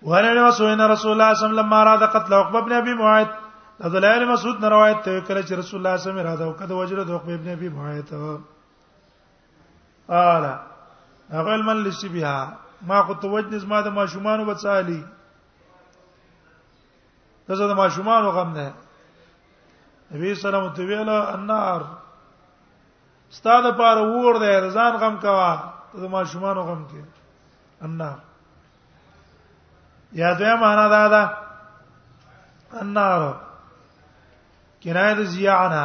ورنه 0.03 0.49
وسوینه 0.49 0.87
رسول 0.95 1.11
الله 1.11 1.11
صلی 1.11 1.13
الله 1.17 1.29
علیه 1.33 1.45
وسلم 1.55 1.73
اراد 1.81 2.03
قتل 2.15 2.33
عقبه 2.43 2.59
ابن 2.65 2.73
ابي 2.83 2.95
معيط 3.03 3.29
عبد 3.87 3.97
الله 3.97 4.19
بن 4.19 4.25
مسعود 4.33 4.57
نے 4.63 4.69
روایت 4.73 4.99
ته 5.09 5.15
کړه 5.27 5.49
چې 5.49 5.53
رسول 5.53 5.81
الله 5.81 5.81
صلی 5.81 5.81
الله 5.83 5.93
علیه 5.97 6.05
وسلم 6.07 6.15
اراده 6.23 6.45
وکړه 6.47 6.75
وجره 6.83 7.03
د 7.11 7.13
عقبه 7.21 7.35
ابن 7.41 7.49
ابي 7.59 7.69
معيط 7.79 8.09
قال 10.15 10.45
اغل 11.39 11.61
من 11.65 11.77
لشبها 11.87 12.39
ما 12.91 12.99
كنت 13.07 13.23
وجنز 13.35 13.65
ما 13.73 13.79
د 13.87 13.89
ماشومان 13.97 14.39
وبصالي 14.41 15.03
دغه 17.49 17.67
د 17.69 17.73
ماشومان 17.81 18.25
غم 18.37 18.51
نه 18.57 18.67
نبی 20.13 20.35
سلام 20.41 20.69
ته 20.77 20.83
ویل 20.85 21.09
انار 21.09 21.83
ستاده 23.37 23.71
پاره 23.71 24.03
وور 24.07 24.39
دی 24.43 24.53
رضان 24.69 24.97
غم 25.03 25.17
کوا 25.25 25.51
د 25.95 26.05
ماشومان 26.17 26.59
غم 26.69 26.85
کې 26.91 27.05
انار 27.83 28.19
یا 30.21 30.33
دوی 30.39 30.55
معنا 30.61 30.87
دا 30.95 31.03
ده 31.15 31.23
انار 32.81 33.29
کنایه 34.83 35.15
د 35.21 35.25
زیانا 35.35 35.85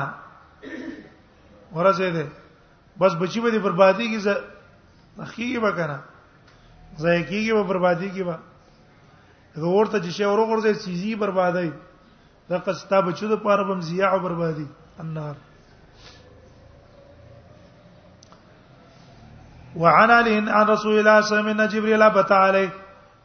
ورځه 1.73 2.09
ده 2.17 2.25
بس 2.99 3.13
بچی 3.23 3.39
به 3.41 3.59
بربادي 3.59 4.07
کی 4.07 4.19
زخیږي 4.21 5.63
وکنه 5.63 5.99
زایکیږي 6.97 7.53
به 7.53 7.63
بربادي 7.63 8.09
کی 8.09 8.23
به 8.23 8.37
ورته 9.57 9.99
چې 9.99 10.11
شی 10.11 10.23
ورغورځي 10.25 10.73
سيزي 10.83 11.15
بربادي 11.15 11.71
دا 12.49 12.57
قصتا 12.57 12.99
بچو 12.99 13.27
د 13.27 13.33
پاره 13.43 13.63
بم 13.69 13.81
زیاع 13.81 14.17
بربادي 14.17 14.67
النار 14.99 15.35
وعن 19.75 20.11
علي 20.11 20.35
عن 20.37 20.65
رسول 20.69 20.97
الله 20.97 21.21
صلى 21.21 21.39
الله 21.39 21.51
عليه 21.51 21.55
وسلم 21.55 21.61
جبريل 21.77 22.09
بت 22.09 22.31
عليه 22.31 22.69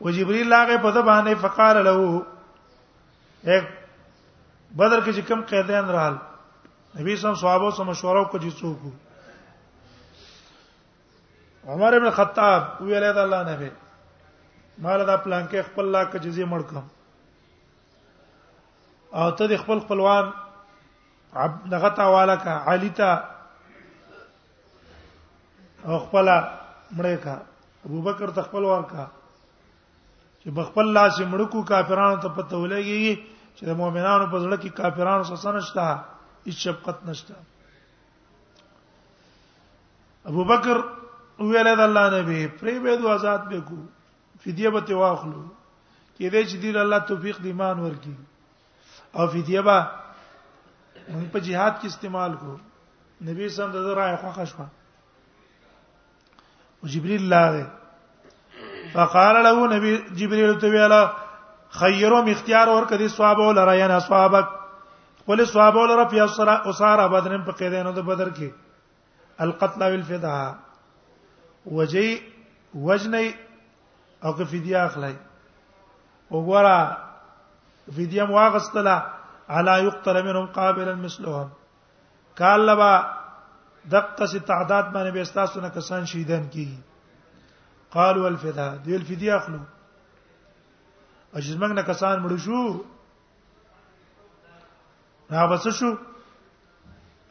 وجبريل 0.00 0.48
لاغه 0.50 0.76
په 0.76 0.90
د 0.90 0.98
باندې 0.98 1.34
فقال 1.40 1.84
له 1.84 2.22
یک 3.44 3.64
بدر 4.76 5.04
کې 5.04 5.16
چې 5.16 5.20
کم 5.28 5.40
قیدیان 5.42 5.84
رال 5.88 6.16
نبی 7.00 7.16
صاحب 7.16 7.36
صحابه 7.36 7.70
سره 7.74 7.84
مشوره 7.90 8.22
وکړي 8.24 8.50
چې 8.50 8.56
څوک 8.60 8.78
عمر 11.72 11.92
ابن 11.96 12.10
خطاب 12.10 12.62
ویل 12.80 13.12
دا 13.14 13.22
الله 13.22 13.42
نه 13.44 13.70
مال 14.82 15.00
دا 15.06 15.14
پلان 15.22 15.46
کې 15.50 15.62
خپل 15.68 15.84
لا 15.94 16.00
کې 16.10 16.18
جزيه 16.26 16.46
مړکم 16.52 16.82
او 19.20 19.26
ته 19.40 19.46
د 19.52 19.54
خپل 19.62 19.78
خپلوان 19.86 20.26
عبد 21.42 21.58
دغه 21.72 21.88
تا 22.00 22.06
والا 22.16 22.34
کا 22.42 22.54
علی 22.72 22.90
تا 23.00 23.08
او 25.84 25.96
خپل 26.04 26.26
مړې 26.96 27.16
کا 27.24 27.34
ابو 27.86 27.98
بکر 28.06 28.28
تخپل 28.38 28.64
ور 28.68 28.82
کا 28.92 29.04
چې 30.42 30.50
بخپل 30.60 30.92
لاس 30.98 31.20
مړکو 31.20 31.66
کافرانو 31.72 32.22
ته 32.22 32.28
پته 32.38 32.56
ولګي 32.56 33.20
چې 33.56 33.64
د 33.70 33.72
مؤمنانو 33.82 34.26
په 34.30 34.36
ځړ 34.38 34.60
کې 34.60 34.70
کافرانو 34.80 35.24
سره 35.34 35.44
سنشتا 35.48 35.84
هیڅ 36.46 36.56
شفقت 36.64 36.98
نشتا 37.10 37.34
ابو 40.30 40.42
بکر 40.54 40.76
ویل 41.46 41.68
د 41.76 41.80
الله 41.80 42.20
نبی 42.20 42.40
پری 42.62 42.74
به 42.86 42.94
د 43.02 43.04
آزاد 43.18 43.42
به 43.52 43.60
کو 43.68 43.76
فدیه 44.48 44.68
به 44.70 44.80
واخلو 44.98 45.40
کې 46.16 46.26
دې 46.32 46.42
چې 46.48 46.56
دې 46.62 46.68
الله 46.84 46.98
توفیق 47.08 47.37
دی 47.46 47.52
مان 47.56 47.78
ورکی 47.80 48.14
او 49.20 49.24
فدیه 49.32 49.62
به 49.62 49.78
موږ 51.08 51.26
په 51.32 51.40
jihad 51.48 51.74
کې 51.80 51.87
استعمال 51.88 52.34
کو 52.44 52.52
نبی 53.26 53.48
صلی 53.48 53.64
الله 53.64 53.66
علیه 53.66 53.80
وسلم 53.80 53.98
راي 53.98 54.16
خوښه 54.16 54.44
شو 54.44 54.62
او 56.82 56.88
جبريل 56.92 57.26
لاله 57.28 57.66
فقال 58.92 59.37
له 59.46 59.68
نبی 59.76 59.92
جبريل 60.20 60.54
ته 60.62 60.66
ویلا 60.74 61.00
خيرهم 61.80 62.28
اختیار 62.37 62.66
اور 62.76 62.84
کدي 62.92 63.08
ثواب 63.16 63.38
ول 63.48 63.58
را 63.70 63.74
یا 63.80 63.98
ثوابک 64.06 64.48
ول 65.28 65.44
ثواب 65.50 65.74
ول 65.80 65.92
را 66.00 66.06
فی 66.14 66.20
اسرا 66.24 66.54
اسارا 66.72 67.06
بدرن 67.16 67.44
په 67.50 67.61
قیدانو 67.61 67.92
د 67.98 68.08
بدر 68.08 68.32
کې 68.40 68.48
القتل 69.46 69.82
والفداء 69.82 70.54
وجي 71.80 72.08
وجني 72.87 73.28
او 74.22 74.35
که 74.37 74.44
فدیه 74.44 74.78
اخلي 74.85 75.16
وګوره 76.31 76.78
فدیه 77.96 78.24
مو 78.24 78.37
اغستله 78.38 79.02
الا 79.48 79.74
یقتل 79.88 80.16
منهم 80.27 80.46
قابلا 80.58 80.94
مثلهم 80.94 81.50
کالبا 82.38 82.92
دقه 83.90 84.27
سي 84.27 84.40
تعداد 84.40 84.85
باندې 84.92 85.12
به 85.12 85.21
استاسو 85.23 85.60
نه 85.60 85.71
کسان 85.71 86.04
شهیدان 86.06 86.48
کی 86.48 86.79
قالوا 87.90 88.27
الفدا 88.27 88.77
دی 88.85 88.94
الفدیه 88.94 89.35
اخلو 89.35 89.58
اجزمنګ 91.35 91.73
نه 91.73 91.83
کسان 91.83 92.23
مړو 92.29 92.38
شو 92.40 92.83
را 95.31 95.46
بس 95.46 95.69
شو 95.69 95.96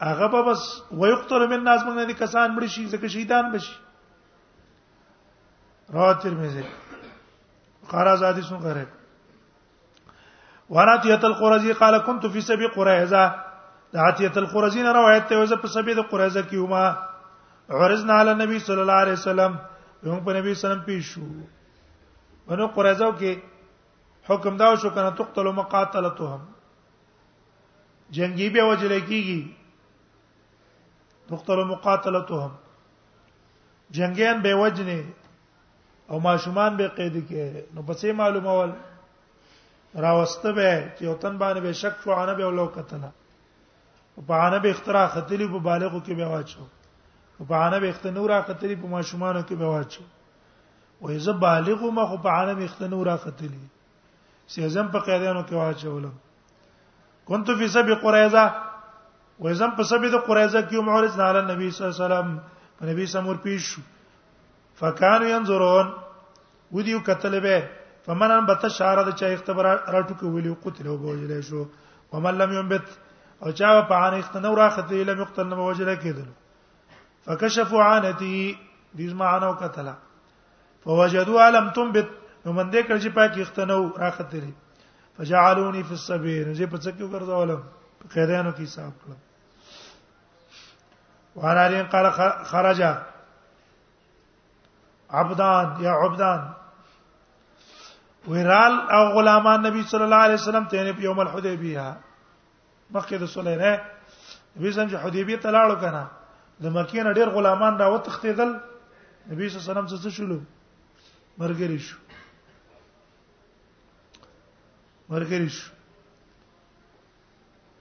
هغه 0.00 0.42
بس 0.46 0.82
ويقتل 0.92 1.46
من 1.46 1.64
ناس 1.64 1.80
موږ 1.82 1.96
نه 2.06 2.12
کسان 2.14 2.56
مړ 2.56 2.64
شي 2.66 2.86
زکه 2.86 3.08
شهیدان 3.08 3.52
بشي 3.52 3.74
رواه 5.92 6.20
ترمذی 6.22 6.64
قال 7.90 8.16
زادي 8.16 8.42
سن 8.48 8.56
غره 8.66 8.86
وانا 10.70 10.96
تيت 11.02 11.24
القرزي 11.24 11.72
قال 11.72 11.98
كنت 12.06 12.26
في 12.26 12.40
سبي 12.40 12.66
قريزه 12.76 13.24
دعتيت 13.94 14.36
القرزين 14.38 14.86
روایت 14.98 15.24
ته 15.28 15.38
وزه 15.40 15.56
په 15.56 15.66
سبي 15.68 15.92
د 15.94 15.98
قريزه 16.12 16.42
کیوما 16.50 16.84
عرضنا 17.70 18.12
على 18.20 18.30
النبي 18.32 18.58
صلى 18.66 18.80
الله 18.82 18.98
عليه 19.04 19.12
وسلم 19.20 19.52
موږ 20.04 20.20
په 20.24 20.32
نبی 20.38 20.54
سلام 20.54 20.80
پیښو 20.88 21.24
ونو 22.48 22.66
قريزه 22.66 23.08
کې 23.20 23.32
حکم 24.28 24.56
دا 24.56 24.74
شو 24.80 24.90
کنه 24.90 25.10
تقتل 25.10 25.46
مقاتلتهم 25.60 26.40
جنگي 28.16 28.48
به 28.50 28.62
وجل 28.70 28.92
کیږي 29.10 29.40
تقتل 31.30 31.58
مقاتلتهم 31.72 32.50
جنگيان 33.90 34.42
به 34.42 34.54
وجنه 34.54 35.00
او 36.08 36.20
ماشومان 36.24 36.76
به 36.76 36.88
قید 36.98 37.16
کې 37.28 37.64
نو 37.76 37.82
پسې 37.88 38.12
معلومه 38.20 38.52
ول 38.58 38.70
راوسته 40.04 40.52
به 40.58 40.68
چې 40.98 41.04
وطن 41.12 41.38
باندې 41.38 41.60
به 41.64 41.72
شک 41.80 41.96
شو 42.04 42.12
عنه 42.14 42.34
به 42.38 42.46
ولو 42.52 42.66
کتنا 42.76 43.10
په 44.30 44.34
عنه 44.44 44.58
به 44.66 44.70
اختراع 44.74 45.02
خطلی 45.16 45.48
په 45.56 45.60
بالغو 45.66 46.00
کې 46.04 46.12
به 46.20 46.26
واچو 46.34 46.66
په 47.50 47.54
عنه 47.64 47.80
به 47.84 47.88
اختنورا 47.96 48.38
خطلی 48.46 48.76
په 48.84 48.88
ماشومانو 48.94 49.42
کې 49.42 49.52
به 49.64 49.74
واچو 49.74 50.02
وې 51.02 51.18
زه 51.26 51.32
بالغ 51.44 51.84
ما 51.98 52.06
خو 52.12 52.16
په 52.28 52.38
عنه 52.38 52.54
به 52.62 52.70
اختنورا 52.70 53.16
خطلی 53.26 53.60
سیزم 54.56 54.88
په 54.96 55.08
قیدانو 55.10 55.44
کې 55.46 55.52
واچولم 55.52 56.14
كنت 57.28 57.50
في 57.60 57.68
سبي 57.76 57.94
قريزه 58.06 58.48
وې 59.42 59.50
زم 59.60 59.76
په 59.76 59.82
سبي 59.92 60.10
د 60.16 60.26
قريزه 60.30 60.66
کې 60.68 60.86
معرض 60.90 61.20
نه 61.22 61.30
علی 61.30 61.42
نبی 61.52 61.70
صلی 61.70 61.86
الله 61.86 61.96
علیه 61.96 62.04
وسلم 62.06 62.40
په 62.78 62.84
نبی 62.92 63.06
سمور 63.14 63.36
پیښ 63.46 63.60
شو 63.70 63.80
فکان 64.80 65.22
ينظرون 65.28 65.92
ودیو 66.72 66.98
قتل 67.06 67.34
به 67.40 67.68
فمن 68.06 68.30
ان 68.32 68.44
بت 68.50 68.66
شعر 68.78 68.98
د 69.08 69.10
چا 69.20 69.26
اختبار 69.36 69.64
راټو 69.86 70.14
کې 70.20 70.26
ویلو 70.34 70.54
قتل 70.66 70.86
وبوجل 70.90 71.32
شو 71.48 71.62
ومن 72.12 72.34
لم 72.42 72.50
ينبت 72.58 72.86
او 73.46 73.50
چا 73.62 73.70
په 73.92 73.96
ان 74.08 74.14
اختنو 74.18 74.52
راخته 74.60 74.94
لم 75.08 75.18
يقتل 75.24 75.46
نه 75.48 75.54
وجل 75.70 75.88
کېدل 76.04 76.28
فكشفوا 77.24 77.82
عانته 77.88 78.22
دې 79.00 79.06
معنی 79.24 79.50
قتل 79.64 79.88
فوجدوا 80.84 81.46
لم 81.56 81.66
تنبت 81.78 82.08
نو 82.46 82.52
من 82.52 82.70
دې 82.70 82.82
کړ 82.82 82.96
چې 83.02 83.08
پاک 83.20 83.32
اختنو 83.46 83.82
راخته 84.04 84.34
لري 84.38 84.52
فجعلوني 85.18 85.82
في 85.90 85.94
السبيل 86.00 86.46
زه 86.54 86.66
په 86.66 86.76
څه 86.76 86.88
کې 86.96 87.04
ګرځولم 87.12 87.60
په 88.00 88.06
قیدانو 88.16 88.50
کې 88.56 88.60
حساب 88.70 88.92
کړم 89.04 89.20
وعن 91.42 91.56
علي 91.68 91.78
قال 91.94 92.06
خرج 92.54 92.78
عبدان 95.10 95.76
یا 95.84 95.92
عبدان 96.04 96.52
ویرال 98.28 98.72
او 98.90 99.12
غلامان 99.16 99.66
نبی 99.66 99.82
صلی 99.82 100.02
الله 100.04 100.16
علیه 100.26 100.34
وسلم 100.34 100.64
ته 100.70 100.92
په 100.92 101.02
یوم 101.02 101.18
الحدیبیه 101.20 101.96
مکه 102.90 103.18
د 103.18 103.26
صلی 103.26 103.56
نه 103.56 103.78
نبی 104.56 104.72
سم 104.72 104.88
چې 104.88 104.96
حدیبیه 105.04 105.36
ته 105.36 105.50
لاړو 105.50 105.80
کنه 105.80 106.06
د 106.62 106.66
مکې 106.68 107.00
نه 107.06 107.12
ډیر 107.12 107.28
غلامان 107.28 107.78
را 107.78 107.86
وتختیدل 107.88 108.48
نبی 109.30 109.48
صلی 109.48 109.58
الله 109.60 109.64
علیه 109.64 109.72
وسلم 109.72 109.86
څه 109.88 110.14
شلو 110.16 110.38
مرګری 111.38 111.78
شو 111.78 111.96
مرګری 115.10 115.48
شو 115.48 115.70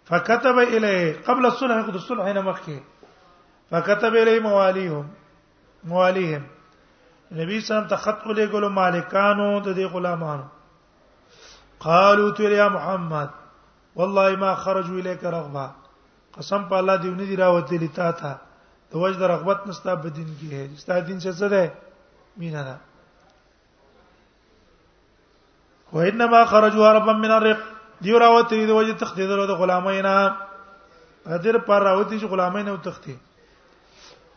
فكتب 0.10 0.60
اليه 0.60 1.22
قبل 1.28 1.46
الصلح 1.46 1.86
قد 1.88 1.94
الصلح 1.96 2.26
هنا 2.26 2.42
مكه 2.42 2.84
فكتب 3.72 4.16
اليه 4.16 4.40
مواليهم 4.40 5.10
مواليهم 5.84 6.44
نبی 7.36 7.60
سم 7.60 7.88
ته 7.90 7.96
خط 7.96 8.26
ولې 8.28 8.46
ګلو 8.52 8.70
مالکانو 8.72 9.60
د 9.60 9.68
دې 9.68 9.86
غلامانو 9.94 10.44
قالو 11.86 12.30
تو 12.38 12.44
یا 12.44 12.68
محمد 12.76 13.30
والله 14.00 14.36
ما 14.44 14.54
خرجوا 14.64 15.00
الیک 15.00 15.26
رغبه 15.26 15.66
قسم 16.38 16.64
په 16.70 16.76
الله 16.78 16.96
دیونه 17.06 17.26
دی 17.32 17.36
راوته 17.38 17.78
لتا 17.82 18.12
تا 18.20 18.34
د 18.94 19.04
وجد 19.04 19.22
رغبت 19.32 19.68
نستا 19.68 19.96
په 19.96 20.10
دین 20.20 20.28
کې 20.40 20.52
ہے 20.52 20.68
ستا 20.84 21.00
دین 21.08 21.20
څه 21.20 21.50
ده 21.52 21.72
مینا 22.38 22.64
ده 22.70 22.78
و 25.94 26.00
انما 26.12 26.44
خرجوا 26.46 26.94
ربا 27.00 27.14
من 27.18 27.32
الرق 27.32 27.60
دی 28.04 28.12
راوته 28.26 28.64
دی 28.72 28.72
وجد 28.72 28.98
تخدیدلو 29.04 29.46
د 29.52 29.60
غلامینا 29.64 30.16
غدر 31.26 31.58
پر 31.68 31.82
راوته 31.90 32.16
چې 32.20 32.26
غلامین 32.38 32.68
او 32.70 32.78
تختی 32.90 33.18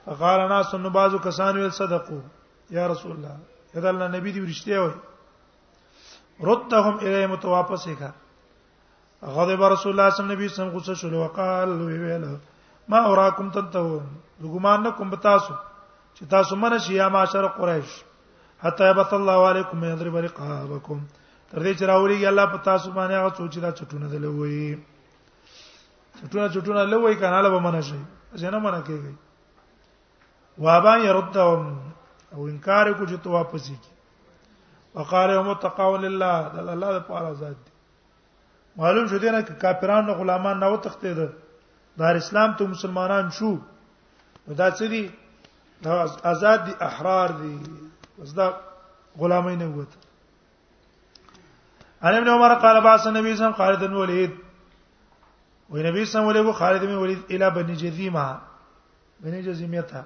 فقال 0.05 0.47
ناس 0.49 0.75
نو 0.75 0.91
بازو 1.01 1.19
کسان 1.25 1.57
ویل 1.57 1.71
صدقو 1.81 2.21
یا 2.71 2.87
رسول 2.89 3.13
الله 3.13 3.35
دا 3.75 3.89
الله 3.89 4.09
نبی 4.17 4.33
دی 4.33 4.41
ورشته 4.41 4.73
وای 4.81 4.95
ردهم 6.47 6.97
الیه 7.01 7.27
متواپس 7.33 7.85
کا 8.01 8.11
غضب 9.37 9.61
رسول 9.73 9.93
الله 9.93 10.11
صلی 10.15 10.25
الله 10.25 10.35
علیه 10.39 10.47
وسلم 10.51 10.73
غصه 10.77 10.95
شو 11.01 11.09
وقال 11.25 11.71
ویل 11.89 12.25
ما 12.91 12.99
اوراکم 13.09 13.49
تنتهون 13.55 14.05
لګمان 14.43 14.81
نکم 14.87 15.11
بتاسو 15.11 15.55
چې 16.15 16.23
تاسو 16.31 16.57
منه 16.57 16.79
شي 16.79 16.95
یا 16.95 17.09
معاشر 17.09 17.47
قریش 17.59 17.91
حتا 18.65 18.85
یبت 18.91 19.13
الله 19.13 19.39
علیکم 19.51 19.85
یضرب 19.85 20.17
رقابکم 20.17 21.01
تر 21.51 21.59
دې 21.65 21.73
چې 21.79 21.83
راولي 21.85 22.27
الله 22.27 22.47
په 22.53 22.57
تاسو 22.69 22.89
باندې 22.93 23.15
هغه 23.15 23.35
سوچ 23.37 23.59
دا 23.59 23.71
چټونه 23.73 24.07
دلوي 24.15 24.79
چټونه 26.21 26.49
چټونه 26.55 26.83
لوي 26.91 27.17
کنه 27.17 27.41
له 27.41 27.59
منه 27.61 27.81
شي 27.81 28.01
ځنه 28.35 28.59
منه 28.59 28.81
کوي 28.81 29.15
وابا 30.59 30.97
يردهم 30.97 31.90
او 32.33 32.45
انکار 32.47 32.91
کو 32.99 33.05
چې 33.05 33.15
تو 33.23 33.31
واپس 33.31 33.67
کی 33.69 33.75
وقاله 34.95 35.39
هم 35.39 35.55
تقاول 35.63 36.05
لله 36.05 36.37
د 36.55 36.59
الله 36.75 36.91
لپاره 36.97 37.31
ذات 37.43 37.57
دي 37.67 37.71
معلوم 38.81 39.07
شو 39.13 39.19
دی 39.25 39.31
نه 39.31 39.41
چې 39.41 39.53
کافرانو 39.65 40.13
غلامان 40.21 40.59
نه 40.63 40.67
وتخته 40.73 41.15
ده 41.15 41.33
دار 42.03 42.17
اسلام 42.21 42.53
ته 42.61 42.67
مسلمانان 42.73 43.31
شو 43.39 43.51
نو 44.49 44.55
دا 44.63 44.69
څه 44.71 44.83
دي 44.83 45.11
دا 45.83 46.07
آزاد 46.33 46.65
دي 46.67 46.73
احرار 46.89 47.33
دي 47.41 47.55
بس 48.19 48.33
دا 48.41 48.51
غلامای 49.23 49.57
نه 49.63 49.67
وته 49.67 49.99
ان 52.05 52.15
ابن 52.21 52.29
عمر 52.35 52.55
قال 52.55 52.81
باس 52.81 53.07
النبي 53.07 53.37
صلى 53.37 53.47
الله 53.47 53.55
عليه 53.55 53.55
وسلم 53.55 53.59
خالد 53.65 53.89
بن 53.91 53.97
وليد 54.03 54.31
و 55.71 55.77
نبی 55.77 56.05
صلی 56.05 56.21
الله 56.23 56.31
علیه 56.39 56.51
و 56.51 56.53
خالد 56.63 56.83
بن 56.87 56.95
ولید 57.01 57.25
الی 57.35 57.51
بنی 57.63 57.77
جزیمه 57.83 58.29
بنی 59.25 59.43
جزیمه 59.43 59.83
ته 59.91 60.05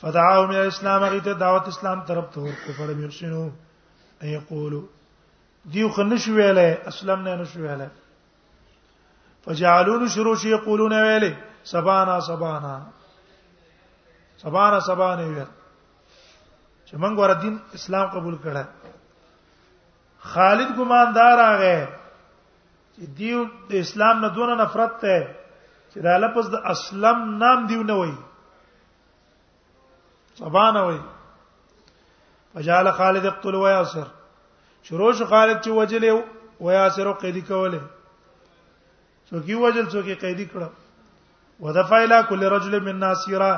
فدعاهم 0.00 0.50
الى 0.50 0.60
الاسلام 0.62 1.04
غیت 1.04 1.24
دعوت 1.40 1.68
اسلام 1.68 2.00
طرف 2.08 2.26
ته 2.34 2.40
ورکو 2.40 2.72
پر 2.78 2.92
مرشنو 2.98 3.42
ای 4.22 4.30
یقولو 4.32 4.80
دیو 5.72 5.88
خن 5.96 6.16
شو 6.24 6.32
ویله 6.34 6.66
اسلام 6.90 7.20
نه 7.28 7.44
شو 7.54 7.58
ویله 7.62 7.88
فجعلون 9.44 10.08
شروع 10.16 10.34
شي 10.42 10.48
یقولون 10.48 10.92
ویله 11.02 11.30
سبانا 11.70 12.18
سبانا 12.26 12.74
سبانا 14.42 14.78
سبانا 14.90 15.26
ویل 15.28 15.42
چې 16.88 16.96
موږ 16.96 17.18
ور 17.18 17.34
دین 17.42 17.56
اسلام 17.78 18.06
قبول 18.14 18.38
کړه 18.44 18.64
خالد 20.34 20.70
ګماندار 20.78 21.36
راغې 21.44 21.88
چې 22.94 23.02
دیو 23.18 23.42
د 23.72 23.88
اسلام 23.88 24.18
نه 24.24 24.28
دونه 24.38 24.54
نفرت 24.64 24.96
ته 25.04 25.20
چې 25.92 25.98
دا 26.08 26.16
لفظ 26.24 26.50
د 26.56 26.66
اسلام 26.76 27.28
نام 27.44 27.66
دیو 27.72 27.82
نه 27.92 28.00
وایي 28.00 28.16
سبا 30.38 30.70
نه 30.70 30.82
وای 30.86 30.98
فجال 32.54 32.90
خالد 32.98 33.24
يقتل 33.24 33.54
وياسر 33.54 34.06
شروع 34.88 35.12
شو 35.20 35.26
خالد 35.32 35.56
چې 35.64 35.68
وجل 35.68 36.24
وياسر 36.66 37.12
قیدی 37.22 37.40
کوله 37.48 37.80
څوک 39.30 39.48
یو 39.52 39.58
وجل 39.66 39.86
څوک 39.94 40.08
قیدی 40.22 40.46
کړه 40.52 40.68
ودفع 41.66 41.96
الى 41.96 42.22
كل 42.28 42.44
رجل 42.54 42.80
من 42.90 42.98
ناصيرا 43.06 43.50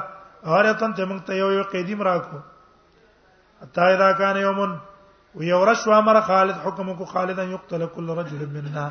اورتن 0.44 0.94
ته 0.94 1.04
موږ 1.04 1.24
ته 1.28 1.34
یو 1.40 1.50
یو 1.56 1.62
قیدی 1.74 1.94
مراکو 2.04 2.38
حتا 3.64 3.82
اذا 3.96 4.12
كان 4.12 4.36
يومن 4.46 4.74
ويورش 5.40 5.86
امر 6.00 6.20
خالد 6.32 6.56
حكمك 6.64 7.04
خالد 7.14 7.38
ان 7.46 7.50
يقتل 7.56 7.86
كل 7.86 8.08
رجل 8.22 8.46
منا 8.56 8.88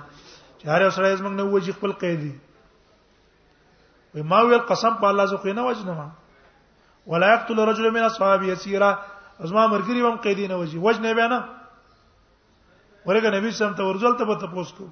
چاره 0.59 0.89
سره 0.89 1.15
زمنګ 1.15 1.33
نه 1.33 1.49
وږي 1.51 1.71
خپل 1.81 1.91
قیدی 2.05 2.33
وي 4.15 4.21
ما 4.33 4.41
ویل 4.41 4.59
قسم 4.73 4.93
په 5.05 5.13
الله 5.13 5.25
زو 5.33 5.37
خو 5.45 5.53
نه 5.53 5.65
وجنه 5.69 5.93
ما 6.01 6.09
ولا 7.09 7.33
يقتل 7.33 7.57
رجل 7.59 7.91
من 7.93 8.03
اصحاب 8.03 8.43
يسيرا 8.43 8.89
ازما 9.43 9.67
مرګري 9.67 10.01
هم 10.05 10.17
قیدی 10.23 10.47
نه 10.47 10.57
وځي 10.61 10.75
وجنه 10.77 11.13
به 11.19 11.27
نه 11.27 11.41
ورګه 13.05 13.29
نبی 13.35 13.51
سم 13.59 13.73
ته 13.73 13.83
ورزل 13.83 14.17
ته 14.17 14.25
پته 14.25 14.47
پوس 14.53 14.73
کو 14.77 14.85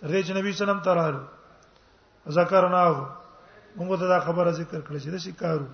تر 0.00 0.08
دې 0.08 0.22
چې 0.26 0.32
نبی 0.38 0.52
سلام 0.60 0.80
ته 0.86 0.94
راغلو 0.94 1.24
ذکرناه 2.30 3.06
موږ 3.76 3.98
ته 4.02 4.06
دا 4.12 4.18
خبره 4.26 4.50
ذکر 4.50 4.78
کړل 4.80 4.98
چې 4.98 5.08
دا 5.08 5.18
شکارو 5.18 5.66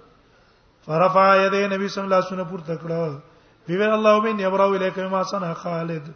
فرفع 0.86 1.26
يدي 1.42 1.60
نبی 1.72 1.88
سم 1.88 2.02
الله 2.08 2.20
سونه 2.20 2.44
پورته 2.52 2.76
کړه 2.78 3.12
بيو 3.68 3.84
الله 3.96 4.20
من 4.28 4.40
يبرو 4.40 4.70
اليك 4.74 4.98
ما 5.12 5.22
صنع 5.34 5.52
خالد 5.66 6.08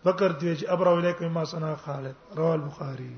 بکر 0.05 0.29
دی 0.41 0.51
چې 0.59 0.65
ابرو 0.75 0.93
الیکم 0.99 1.29
ما 1.37 1.45
صنع 1.53 1.73
خالد 1.85 2.17
رواه 2.39 2.53
البخاری 2.59 3.13